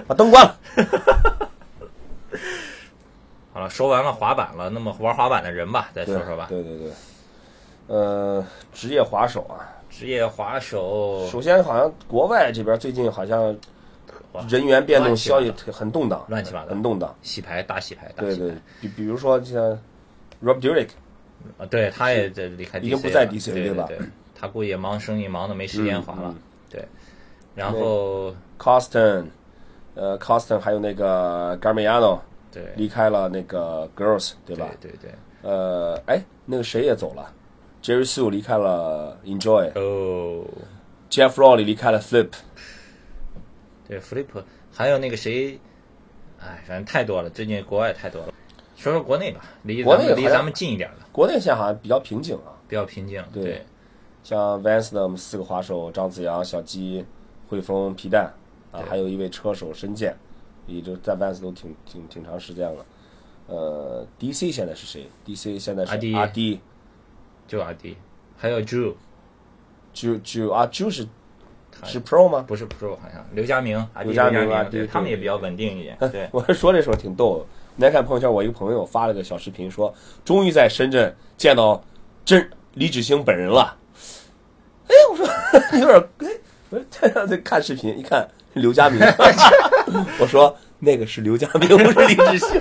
[0.06, 0.58] 把灯关了。
[3.52, 6.46] 好了，说完了滑板了，那么玩滑板的人吧，再说说吧。
[6.48, 6.90] 对对对，
[7.86, 13.56] 呃，职业滑手啊，职业滑手，首先好像国外这边最近好像
[14.48, 17.14] 人员变动消息很动荡，乱七八糟很动荡。
[17.22, 19.62] 洗牌大洗牌大对对比比如说像
[20.42, 20.88] Rob Dyrick，
[21.58, 23.98] 啊，对，他也在离开已经不在 DC 了对对吧对，
[24.40, 26.36] 他估计也忙生意，忙的没时间滑了嗯。
[26.70, 26.88] 对，
[27.54, 29.26] 然后 Coston，
[29.94, 34.70] 呃，Coston 还有那个 Garmiano 对离开了那个 Girls，对吧？
[34.80, 35.10] 对对
[35.42, 37.30] 呃，哎，那个谁也走了
[37.82, 40.44] ，Jerry Sue 离开了 Enjoy，Jeff 对，哦
[41.10, 42.30] ，Rowley 离开了 Flip，
[43.86, 44.26] 对 Flip，
[44.72, 45.58] 还有那个谁，
[46.38, 48.32] 哎，反正太多了，最近国外太多了。
[48.76, 52.56] 说说国内吧，离国内离咱们近一点的，国内现在好像比较平静啊。
[52.66, 53.22] 比较平静。
[53.32, 53.66] 对对，
[54.22, 57.04] 像 Vans 的我们四个滑手张子阳、小鸡、
[57.48, 58.32] 汇丰、皮蛋
[58.70, 60.14] 啊，还有一位车手申健，
[60.66, 62.84] 也就在 Vans 都挺挺挺长时间了。
[63.46, 66.60] 呃，DC 现在是谁？DC 现在是阿迪阿迪，
[67.48, 67.96] 就阿迪，
[68.36, 68.94] 还有 Drew，
[69.92, 71.04] 就就啊，就是
[71.72, 72.44] 他是 Pro 吗？
[72.46, 75.96] 不是 Pro 好像刘佳明，刘佳明明阿迪对对他们也比较稳定一点。
[76.12, 77.46] 对，我说这时候挺逗的。
[77.76, 79.92] 那天看朋友圈，我一个朋友发了个小视频，说
[80.24, 81.82] 终于在深圳见到
[82.24, 83.76] 真李志兴本人了。
[84.90, 85.26] 哎，我说
[85.78, 86.28] 有点哎，
[86.70, 89.00] 我说在看视频，一看刘佳明，
[90.18, 92.60] 我说那个是刘佳明，不是李志兴。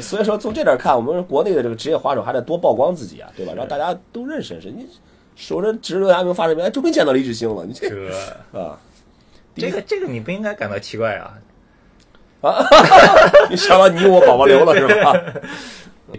[0.00, 3.52] 所以说从这点看，我们国内的这个职业滑手还得多曝光自己啊，对吧？
[3.56, 4.70] 让大家都认识认识。
[4.70, 4.86] 你
[5.34, 8.78] 守着指刘佳明发视频，哎，终于见到李志兴了，你这这啊。
[9.56, 11.32] 这个这个你不应该感到奇怪啊。
[13.50, 15.16] 你想到你我宝宝流了是吧？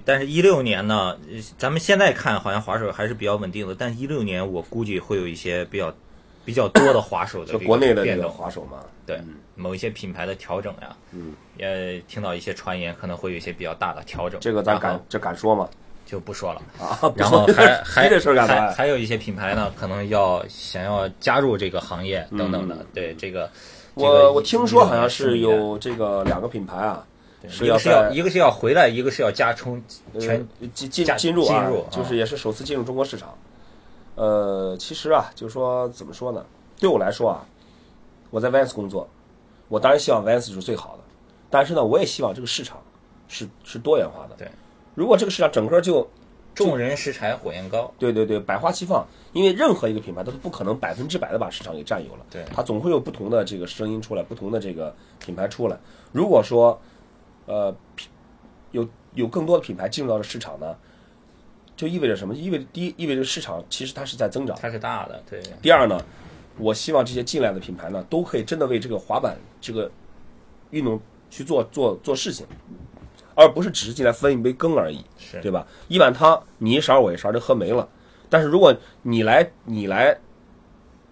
[0.05, 5.93] 但是，一六年呢，呃咱们现在看好像滑手还是比较稳定的，但一六年我估计会有一些比较
[6.43, 9.19] 比较多的滑手的就国内的这个变动，滑手嘛，对
[9.55, 15.67] 某一些品牌的调整呀，嗯，也听到一些传言可能会有一些比较大的调整，这个咱敢这敢说吗？
[16.05, 16.61] 就不说了。
[16.79, 18.71] 啊，然后还 还这事干还嘛？
[18.71, 22.75] 还有一些品牌呢，可能要想要加入这个行业等等的。
[22.75, 23.49] 嗯对这个，
[23.97, 27.16] 这个我我听说好像是有这个两个品牌啊，对
[27.49, 29.81] 是要一个是要一个是要回来，一个是要加充
[30.19, 33.37] 全呃进进进入啊进入啊，就是也是首次进入中国市场。
[34.15, 36.45] 呃，其实啊，就是说怎么说呢？
[36.79, 37.45] 对我来说啊，
[38.29, 39.07] 我在 Vans 工作，
[39.67, 41.03] 我当然希望 Vans 是最好的，
[41.49, 42.81] 但是呢，我也希望这个市场
[43.27, 44.35] 是是多元化的。
[44.35, 44.49] 对，
[44.95, 46.09] 如果这个市场整个就
[46.55, 47.93] 众人拾柴火焰高。
[47.99, 55.77] 对对对，百花齐放，因为任何一个品牌它都不可能百分之百的把市场给占有了，对它总会有不同的这个声音出来，不同的这个品牌出来。
[56.11, 56.81] 如果说，
[57.47, 58.09] 呃，品
[58.71, 60.75] 有有更多的品牌进入到了市场呢，
[61.75, 62.35] 就意味着什么？
[62.35, 64.55] 意味着第一，意味着市场其实它是在增长。
[64.61, 65.99] 它是大的，对，第二呢，
[66.57, 69.89] 我希望这些进来的品牌呢，都可以真的为这个滑板这个
[70.71, 72.45] 运动去做做做事情，
[73.33, 75.03] 而不是只是进来分一杯羹而已。
[75.17, 75.65] 是对吧？
[75.87, 77.87] 一碗汤你一勺我一勺就喝没了。
[78.29, 80.17] 但是如果你来你来，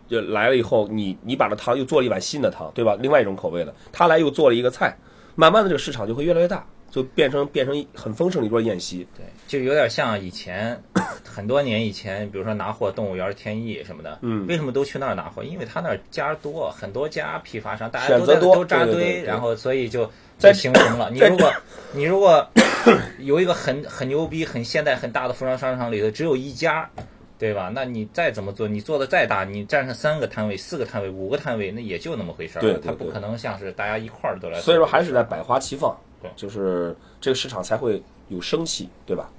[0.08, 2.96] 就来了以后，你你把这汤又做了一碗新的汤，对吧？
[3.00, 4.96] 另外一种口味的，他来又做了一个菜，
[5.36, 9.06] 慢慢的这个市场就会越来越大，就变成变成很丰盛的一桌宴席。
[9.16, 10.82] 对，就有点像以前
[11.24, 15.44] 很多年以前，比如说拿货动物园、天意什么的，嗯为什么都去那儿拿货？
[15.44, 20.10] 因为他那儿家多，很多家批发商，大家都在都扎堆，对对对对然后所以就
[20.54, 21.10] 形成了。
[21.12, 21.54] 你如果
[21.92, 22.48] 你如果
[23.20, 26.90] 有一个很很牛逼、很现代、很大的服装商场里头只有一家。
[27.38, 27.70] 对吧？
[27.74, 32.62] 那你再怎么做，你做的再大，你占上三个摊位、四个摊位、五个摊位，那也就那么回事儿。
[32.62, 34.60] 对对对它不可能像是大家一块儿都来。
[34.62, 39.30] 所以说还是在百花齐放对，就是这个市场才会有生气，对吧？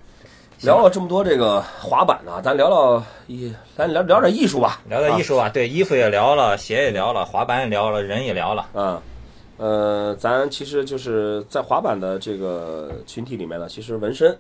[0.62, 4.80] 聊了这么多这个滑板呢，咱聊聊艺，咱聊聊点艺术吧。
[4.88, 8.66] 聊聊艺术啊，对，衣服也聊了，鞋也聊了，滑板也聊了，人也聊了。
[8.72, 9.02] 嗯，
[9.58, 14.34] 呃，咱其实就是在滑板的这个群体里面呢，其实纹身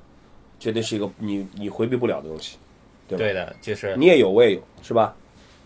[0.58, 2.56] 绝对是一个你你回避不了的东西。
[3.08, 5.14] 对吧对的，就是你也有，我也有，是吧？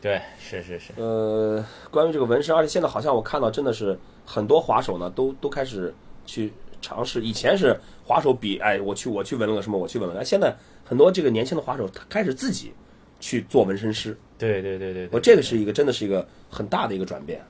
[0.01, 5.93] 对，是是是，呃，关于这个纹身，而且现在好像我看到真的是很多滑手呢，都都开始
[6.25, 7.21] 去尝试。
[7.21, 10.21] 以前是滑手比，哎，我去我去纹了个什么，我去纹了个。
[10.21, 12.73] 哎现在很多这个年轻的滑手，他开始自己
[13.21, 14.17] 去做纹身师。
[14.39, 15.09] 对对对对对。
[15.13, 17.41] 我这个是一个真的是一个很大的一个转变。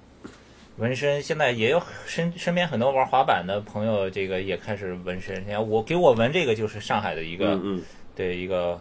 [0.76, 5.40] 纹身，现在也有身身边很多玩滑板的朋友，这个也开始纹身。
[5.46, 7.82] 你看我给我纹这个就是上海的一个，嗯嗯，
[8.16, 8.80] 对一个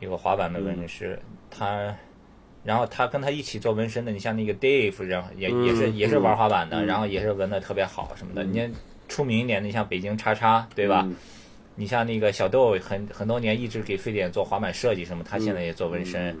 [0.00, 1.18] 一个滑板的纹身师，
[1.50, 1.94] 他。
[2.64, 8.42] 然后他跟他一起做纹身的，你像那个 Dave，然后也、嗯也是也是玩滑板的，嗯然后也是纹的特别好什么的。
[8.44, 8.70] 嗯你看
[9.06, 11.02] 出名一点的，你像北京叉叉，对吧？
[11.06, 11.16] 嗯
[11.76, 16.40] 你像那个小豆，很很多年一直给非典做滑板设计什么，他现在也做纹身，嗯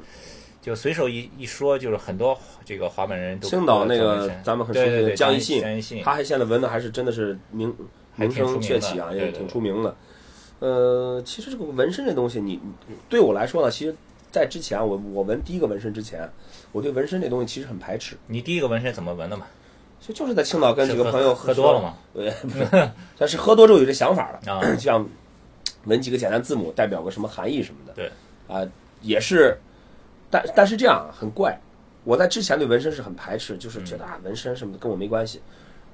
[0.60, 7.72] 就随手一一说，就是很多这个滑板人都青岛那个咱们很熟悉对对对的江一信，信一信，他还现在纹的还是真的是名
[8.16, 9.96] 名声鹊起啊，也挺出名的。
[10.60, 13.94] 呃，其实这个纹身这东西，你你对我来说呢，其实，
[14.30, 16.28] 在之前我我纹第一个纹身之前，
[16.72, 19.46] 我对纹身这东西其实很排斥，你第一个纹身怎么纹的嘛？
[20.00, 21.80] 就就是在青岛跟几个朋友喝多了？
[21.80, 21.94] 嘛？
[22.14, 22.32] 对，
[23.18, 25.06] 但是喝多之后有这想法了，啊像
[25.84, 27.92] 纹几个简单字母，代表个什么含义什么的。
[27.94, 28.10] 对，
[28.46, 28.62] 啊、
[29.00, 29.58] 也是，
[30.30, 31.58] 但但是这样很怪。
[32.04, 35.40] 我在之前对纹身是很排斥，就是觉得啊纹身什么的跟我没关系。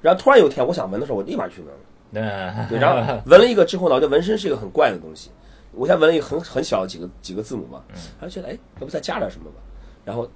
[0.00, 1.80] 然后突然有一天我想纹的时候，我立马去纹了。
[2.10, 5.30] 那对，然后 纹了一个之后呢，我觉得纹身是一个很怪的东西。
[5.72, 7.82] 我先纹了一个很很小的几个几个字母嘛，
[8.20, 9.56] 然后觉得哎，要不再加点什么吧。
[10.04, 10.28] 然后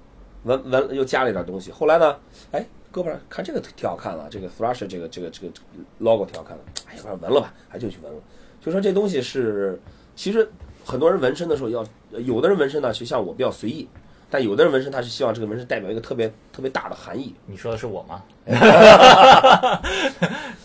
[0.43, 1.71] 纹纹又加了一点东西。
[1.71, 2.17] 后来呢，
[2.51, 5.53] 哎，胳膊上看这个挺好看的，这个 Thrasher 这个这个这个
[5.99, 8.19] logo 挺好看的，哎呀，纹了吧，还就去纹了。
[8.59, 9.79] 就说这东西是，
[10.13, 10.49] 其实
[10.83, 13.87] 很多人纹身的时候要，有的人纹身呢，就像我比较随意，
[14.29, 17.33] 但有的人纹身他是希望这个纹身代表一个特别特别大的含义。
[17.45, 18.23] 你说的是我吗？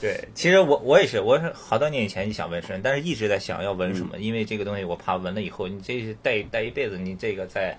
[0.01, 7.77] 对，其实我我也是，我是好多年以前就想纹身，但是一直在想要纹什么，因为这个东西我怕纹了以后，你这是带带一辈子，你这个在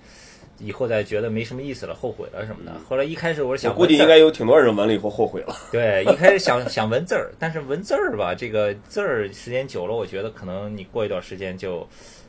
[0.58, 2.72] 以后再觉得没什么意思了，后悔了什么的。
[2.88, 5.54] 后来一开始我是想估计应该有挺多人纹了以后后悔了。
[5.70, 11.86] 对，一开始想想纹字儿，但是纹字儿吧，这个字儿时间久了，我觉得可能你过一段时间就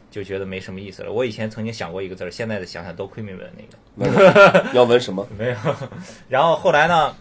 [0.09, 1.11] 就觉得没什么意思了。
[1.11, 3.51] 我以前曾经想过一个字儿，现在的想想都亏没纹
[3.95, 4.65] 那个。
[4.73, 5.27] 要纹什么？
[5.37, 5.55] 没有。
[6.29, 7.15] 然后后来呢，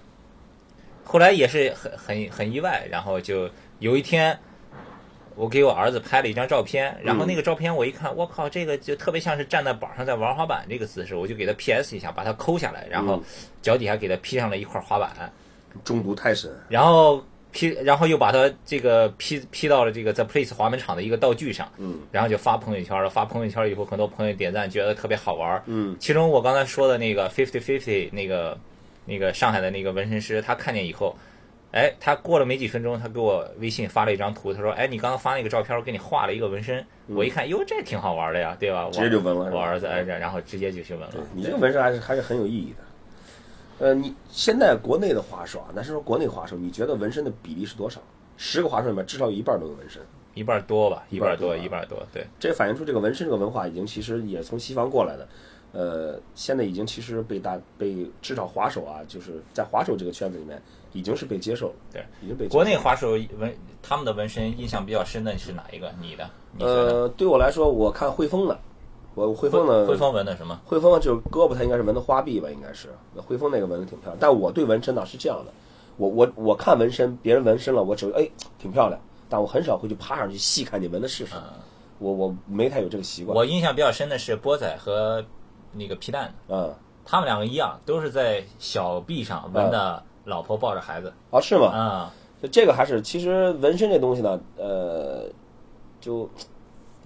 [1.05, 4.39] 后来也是很很很意外，然后就有一天。
[5.39, 13.23] 我给我儿子拍了一张照片，然后那个照片我一看，我靠，这个就特别像是站在板上在玩滑板这个姿势，我就给他 PS 一下，把它抠下来，然后
[13.61, 15.31] 脚底下给他披上了一块滑板，
[15.85, 16.51] 中毒太深。
[16.71, 17.23] 然后
[17.57, 23.09] P，然后又把它这个 P P 到了这个 The Place 滑门场的一个道具上，嗯，然后就发朋友圈了。
[23.09, 25.63] 发朋友圈以后，很多朋友点赞，觉得特别好玩。
[25.65, 28.59] 嗯，其中我刚才说的那个 Fifty Fifty 那个
[29.07, 31.17] 那个上海的那个纹身师，他看见以后，
[31.73, 36.85] 哎，他过了没几分钟，他给我微信发了一张图，他说：“哎，你刚刚发那个照片，我给你画了一个纹身。
[37.09, 38.87] 我一看，哟，这挺好玩的呀，对吧？
[38.87, 41.15] 我直接就纹了我儿子哎，然后直接就去纹了。
[41.33, 42.85] 你这个纹身还是还是很有意义的。
[43.79, 48.01] 呃，你现在国内的滑手啊，咱是说国内滑手，你觉得纹身的比例是多少？
[48.37, 50.03] 十个滑手里面至少有一半都有纹身，
[50.35, 55.29] 一半多吧，一半多，一半多对，这反映出这个纹身这个文化已经其实也从西方过来的。
[55.73, 60.63] 呃，现在已经其实被大被至少滑手啊，就是在滑手这个圈子里面
[60.93, 65.93] 已经是被接受了，对，已经被接受国内滑手纹他们的纹身印象比较深的是哪一个？
[66.01, 66.31] 你的？
[66.61, 68.59] 呃，对我来说，我看汇丰的，
[69.17, 70.61] 我汇丰的汇丰纹的什么？
[70.67, 72.89] 汇丰就是胳膊，它应该是纹的花臂吧，应该是。
[73.15, 75.51] 那汇丰那个纹的挺漂亮，但我对纹身呢是这样的，
[75.97, 81.43] 我我我看纹身，别人纹身了，我只会哎挺漂亮，但我很少会去趴上去细看你纹的是什么，
[81.99, 83.35] 我我没太有这个习惯。
[83.35, 85.25] 我印象比较深的是波仔和
[85.73, 86.71] 那个皮蛋，嗯，
[87.05, 91.11] 他们两个一样，都是在小臂上纹的老婆抱着孩子。
[91.31, 91.69] 啊是吗？
[91.69, 92.13] 啊，
[92.43, 95.25] 就这个还是其实纹身这东西呢，呃，
[96.03, 96.29] 就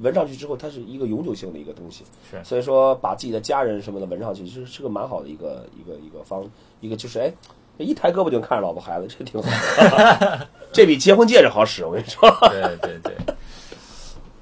[0.01, 2.05] 纹上去之后，它是一个永久性的一个东西。
[2.31, 6.45] 是所以说把自己的家人什么的纹上去，其实是个蛮好的一个一个一个方，
[6.81, 7.33] 一个就是哎，
[7.79, 10.49] 一抬胳膊就能看着老婆孩子，这挺好的。
[10.73, 12.31] 这比结婚戒指好使，我跟你说。
[12.49, 13.15] 对对对。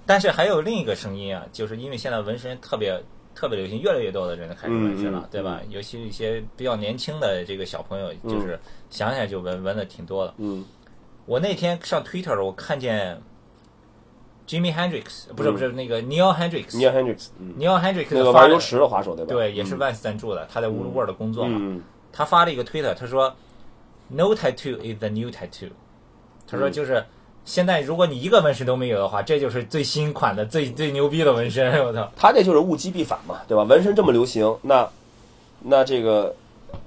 [0.07, 2.99] 但是还有另一个声音啊，就是因为现在纹身特别
[3.35, 5.61] 特别流行，越来越多的人开始纹身了，对吧？
[5.69, 8.59] 尤其一些比较年轻的这个小朋友，就是
[8.91, 10.35] 想想就纹纹的挺多的。
[10.39, 10.65] 嗯
[11.27, 13.21] 我那天上 Twitter，我看见
[14.49, 19.33] Jimmy Hendrix，不是不是那个 Neil Hendrix，，Neil Hendrix，嗯，Neil Hendrix 那个玩游池的滑手对吧？
[19.33, 21.59] 对，也是 Vans 赞助的，他在 Woodward 工作嘛。
[21.61, 23.33] 嗯他发了一个推特，他说
[24.09, 25.71] ：“No tattoo is the new tattoo。”
[26.49, 27.05] 他说就是。
[27.45, 31.83] 现在，如果你一个纹身都没有的话，这就是最新款的、最最牛逼的纹身。
[31.83, 32.07] 我操！
[32.15, 33.63] 他这就是物极必反嘛，对吧？
[33.63, 34.87] 纹身这么流行，那
[35.61, 36.35] 那这个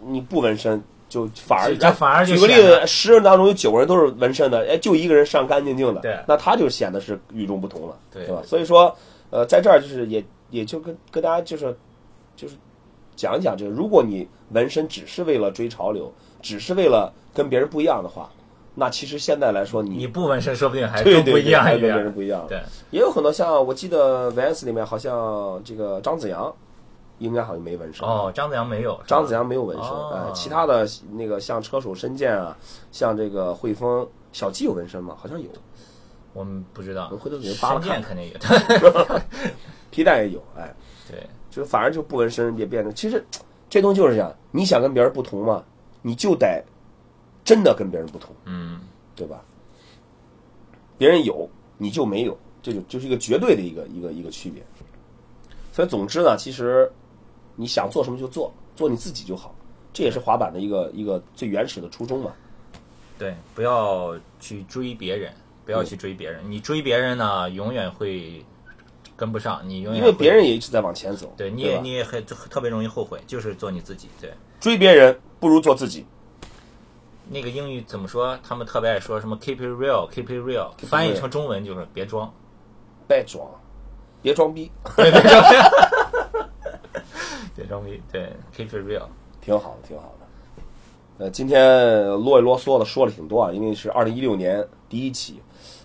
[0.05, 0.80] 你不纹身
[1.12, 8.41] 就反而这反而就举个例子，十人当中有九个人都是纹身的，哎，就一个人上干净净的，对那他就显得是与众不同了，对吧？
[8.45, 8.95] 所以说，
[9.30, 11.76] 呃，在这儿就是也也就跟跟大家就是
[12.38, 12.55] 就是
[13.18, 16.09] 讲一讲这个，如果你纹身只是为了追潮流，
[16.41, 18.30] 只是为了跟别人不一样的话，
[18.74, 21.89] 那其实现在来说你你不纹身，说不定还对对更不一样还跟别。
[21.89, 22.45] 人不一样。
[22.47, 22.57] 对，
[22.91, 26.53] 也有很多像我记得 Vans 里面好像这个张子阳，
[27.22, 28.07] 应该好像没纹身。
[28.07, 28.99] 哦，张子阳没有。
[29.05, 32.57] 张子阳没有纹身，哦哎，其他的那个像车手申健啊，
[32.91, 35.15] 像这个汇丰小季有纹身吗？
[35.19, 35.47] 好像有，
[36.34, 37.17] 我们不知道我。
[37.17, 39.19] 回头给人扒拉看肯定有。
[39.91, 40.74] 皮带也有，哎，
[41.09, 43.24] 对，就反而就不纹身也变成，其实
[43.69, 45.63] 这东西就是这样，你想跟别人不同嘛，
[46.01, 46.63] 你就得
[47.43, 48.80] 真的跟别人不同，嗯，
[49.15, 49.43] 对吧？
[50.97, 54.63] 别人有你就没有，这就就是一个绝对的一个一个一个区别。
[55.74, 56.91] 所以总之呢，其实
[57.62, 59.53] 你想做什么就做，做你自己就好，
[59.93, 62.32] 这也是滑板的一个一个最原始的初衷嘛。
[63.20, 65.32] 对，不要去追别人，
[65.64, 66.41] 不要去追别人。
[66.49, 68.43] 你追别人呢，永远会
[69.16, 74.09] 跟不上，你永远因为别人也一直在往前走，对，你也你也很特别容易后悔，就是做你自己。
[74.20, 76.03] 对，追别人不如做自己。
[77.30, 78.36] 那个英语怎么说？
[78.43, 82.34] 他们特别爱说什么 “keep it real”，“keep it real”，it 翻译 real 成中文就是别装。
[83.07, 83.47] 别装，
[84.22, 85.24] 别装逼， 别装，
[87.56, 88.02] 别装逼。
[88.12, 89.04] 对，keep it real。
[89.41, 91.26] 挺好的，挺好的。
[91.26, 95.39] 呃，今天啰里啰嗦的说了挺多啊，因为是二零一六年第一期，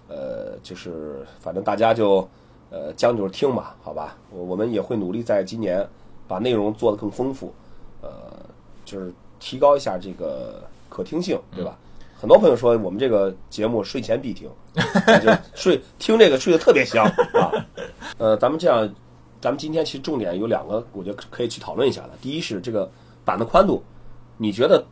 [0.08, 2.26] 呃，就是反正大家就
[2.70, 4.16] 呃将就着听吧，好吧？
[4.30, 5.86] 我我们也会努力在今年
[6.26, 7.52] 把内容做得更丰富，
[8.00, 8.10] 呃，
[8.84, 11.76] 就是提高一下这个可听性，对吧？
[12.18, 17.04] 很多朋友说我们这个节目睡前必听，啊就睡听这个睡得特别香
[17.34, 17.52] 啊。
[18.16, 18.88] 呃，咱们这样，
[19.46, 22.10] 咱们今天其实重点有两个，我觉得可以去讨论一下的。
[22.20, 22.90] 第一是这个
[23.24, 23.80] 板的宽度，
[24.36, 24.84] 你觉得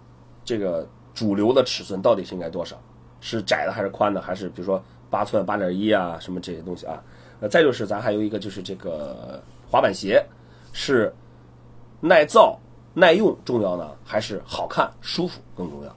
[0.44, 2.76] 这个主流的尺寸到底是应该多少？
[3.20, 4.20] 是窄的还是宽的？
[4.20, 4.80] 还是比如说
[5.10, 7.02] 八寸、八点一啊，什么这些东西啊？
[7.40, 10.24] 呃，再就是咱还有一个就是这个滑板鞋
[10.72, 11.12] 是
[12.00, 12.56] 耐造、
[12.92, 15.88] 耐用重要呢，还是好看、舒服更重要？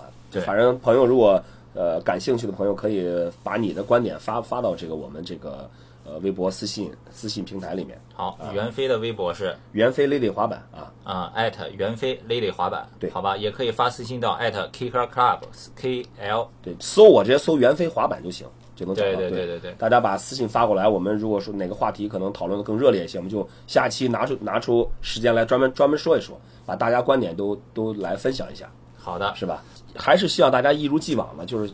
[0.00, 1.42] 啊，就对反正朋友如果
[1.74, 5.68] 呃感兴趣的朋友，可以把你的观点发发到这个我们这个
[6.08, 8.00] 呃微博私信私信平台里面。
[8.14, 9.54] 好，袁飞的微博是？
[9.72, 13.10] 袁飞 Lady 滑板啊，啊，艾特袁飞 Lady 滑板，对。
[13.10, 15.40] 好吧，也可以发私信到艾特 Kicker Club
[15.76, 19.08] K L，对，搜我直接搜袁飞滑板就行，就能找到。
[19.08, 19.38] 对对对。
[19.38, 19.74] 对对对。
[19.78, 29.62] 大家把私信发过来，我们如果说哪个话题可能讨论的更热烈一些，我们就下期拿出拿出时间来专门专门说一说，把大家观点都都来分享一下，好的，是吧？
[29.94, 31.72] 还是希望大家一如既往的，就是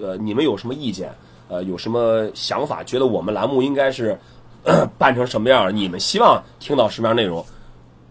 [0.00, 1.14] 呃，你们有什么意见，
[1.48, 4.18] 呃，有什么想法，觉得我们栏目应该是
[4.98, 7.44] 办成什么样儿，你们希望听到什么样内容，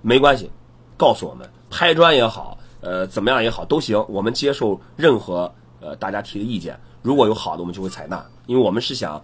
[0.02, 0.50] 没关系，
[0.96, 9.22] 告诉我们，拍砖也好，呃，怎么样也好都行，我们接受任何呃大家提的意见，如果有好的，我们就会采纳，因为我们是想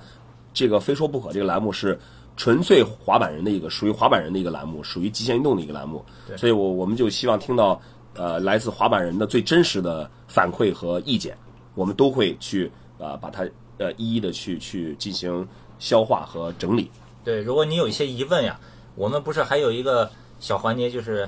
[0.54, 1.98] 这个非说不可这个栏目是
[2.36, 6.04] 纯粹滑板人的一个属于滑板人的一个栏目，属于极限运动的一个栏目，
[6.36, 7.80] 所以我我们就希望听到
[8.14, 11.38] 呃来自滑板人的最真实的反馈和意见，
[11.76, 13.46] 我们都会去啊、呃把它
[13.82, 15.46] 呃一一的去去进行
[15.80, 16.90] 消化和整理。
[17.26, 18.58] 对，如果你有一些疑问呀，
[18.96, 20.10] 我们不是还有一个
[20.40, 21.28] 小环节就是。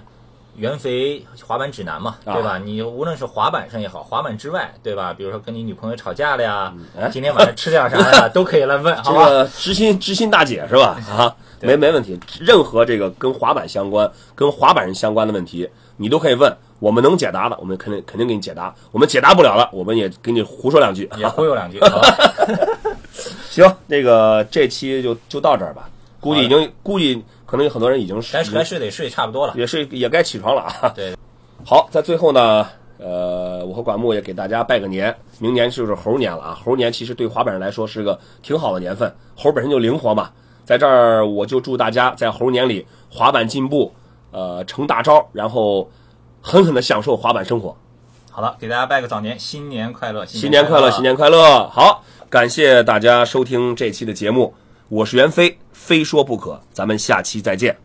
[0.55, 2.59] 袁肥滑板指南嘛，啊对吧？
[2.59, 5.11] 你无论是滑板上也好，滑板之外，对吧？
[5.11, 9.25] 比如说跟你女朋友吵架了呀，哎今天晚上吃点啥呀， 都可以来问，好吧？
[9.25, 10.95] 这个知心知心大姐是吧？
[11.09, 21.09] 啊，没没问题，任何这个跟滑板相关、跟滑板人相关的问题，你都可以问，我们能解答的，我们肯定肯定给你解答；我们解答不了的，我们也给你胡说两句。
[21.17, 21.79] 也忽悠两句？
[23.49, 25.89] 行，那个这期就就到这儿吧。
[26.19, 29.53] 估计已经估计可能有很多人已经该该睡得睡差不多了。
[29.55, 30.91] 也睡也该起床了啊。
[30.93, 31.15] 对，
[31.65, 32.67] 好，在最后呢，
[32.97, 36.59] 呃，我和管木也给大家拜个年，明年就是猴年了啊。
[36.65, 40.29] 猴年其实对滑板人来说是个挺好的年份，猴本身就灵活嘛。
[40.65, 43.93] 在这儿，我就祝大家在猴年里滑板进步，
[44.31, 45.89] 呃，成大招，然后
[46.45, 47.75] 狠狠的享受滑板生活。
[48.29, 50.25] 好了，给大家拜个早年，新年快乐！
[50.25, 51.67] 新年快乐，新年快乐！
[51.69, 54.53] 好，感谢大家收听这期的节目，
[54.89, 57.77] 我是袁飞，非说不可，咱们下期再见。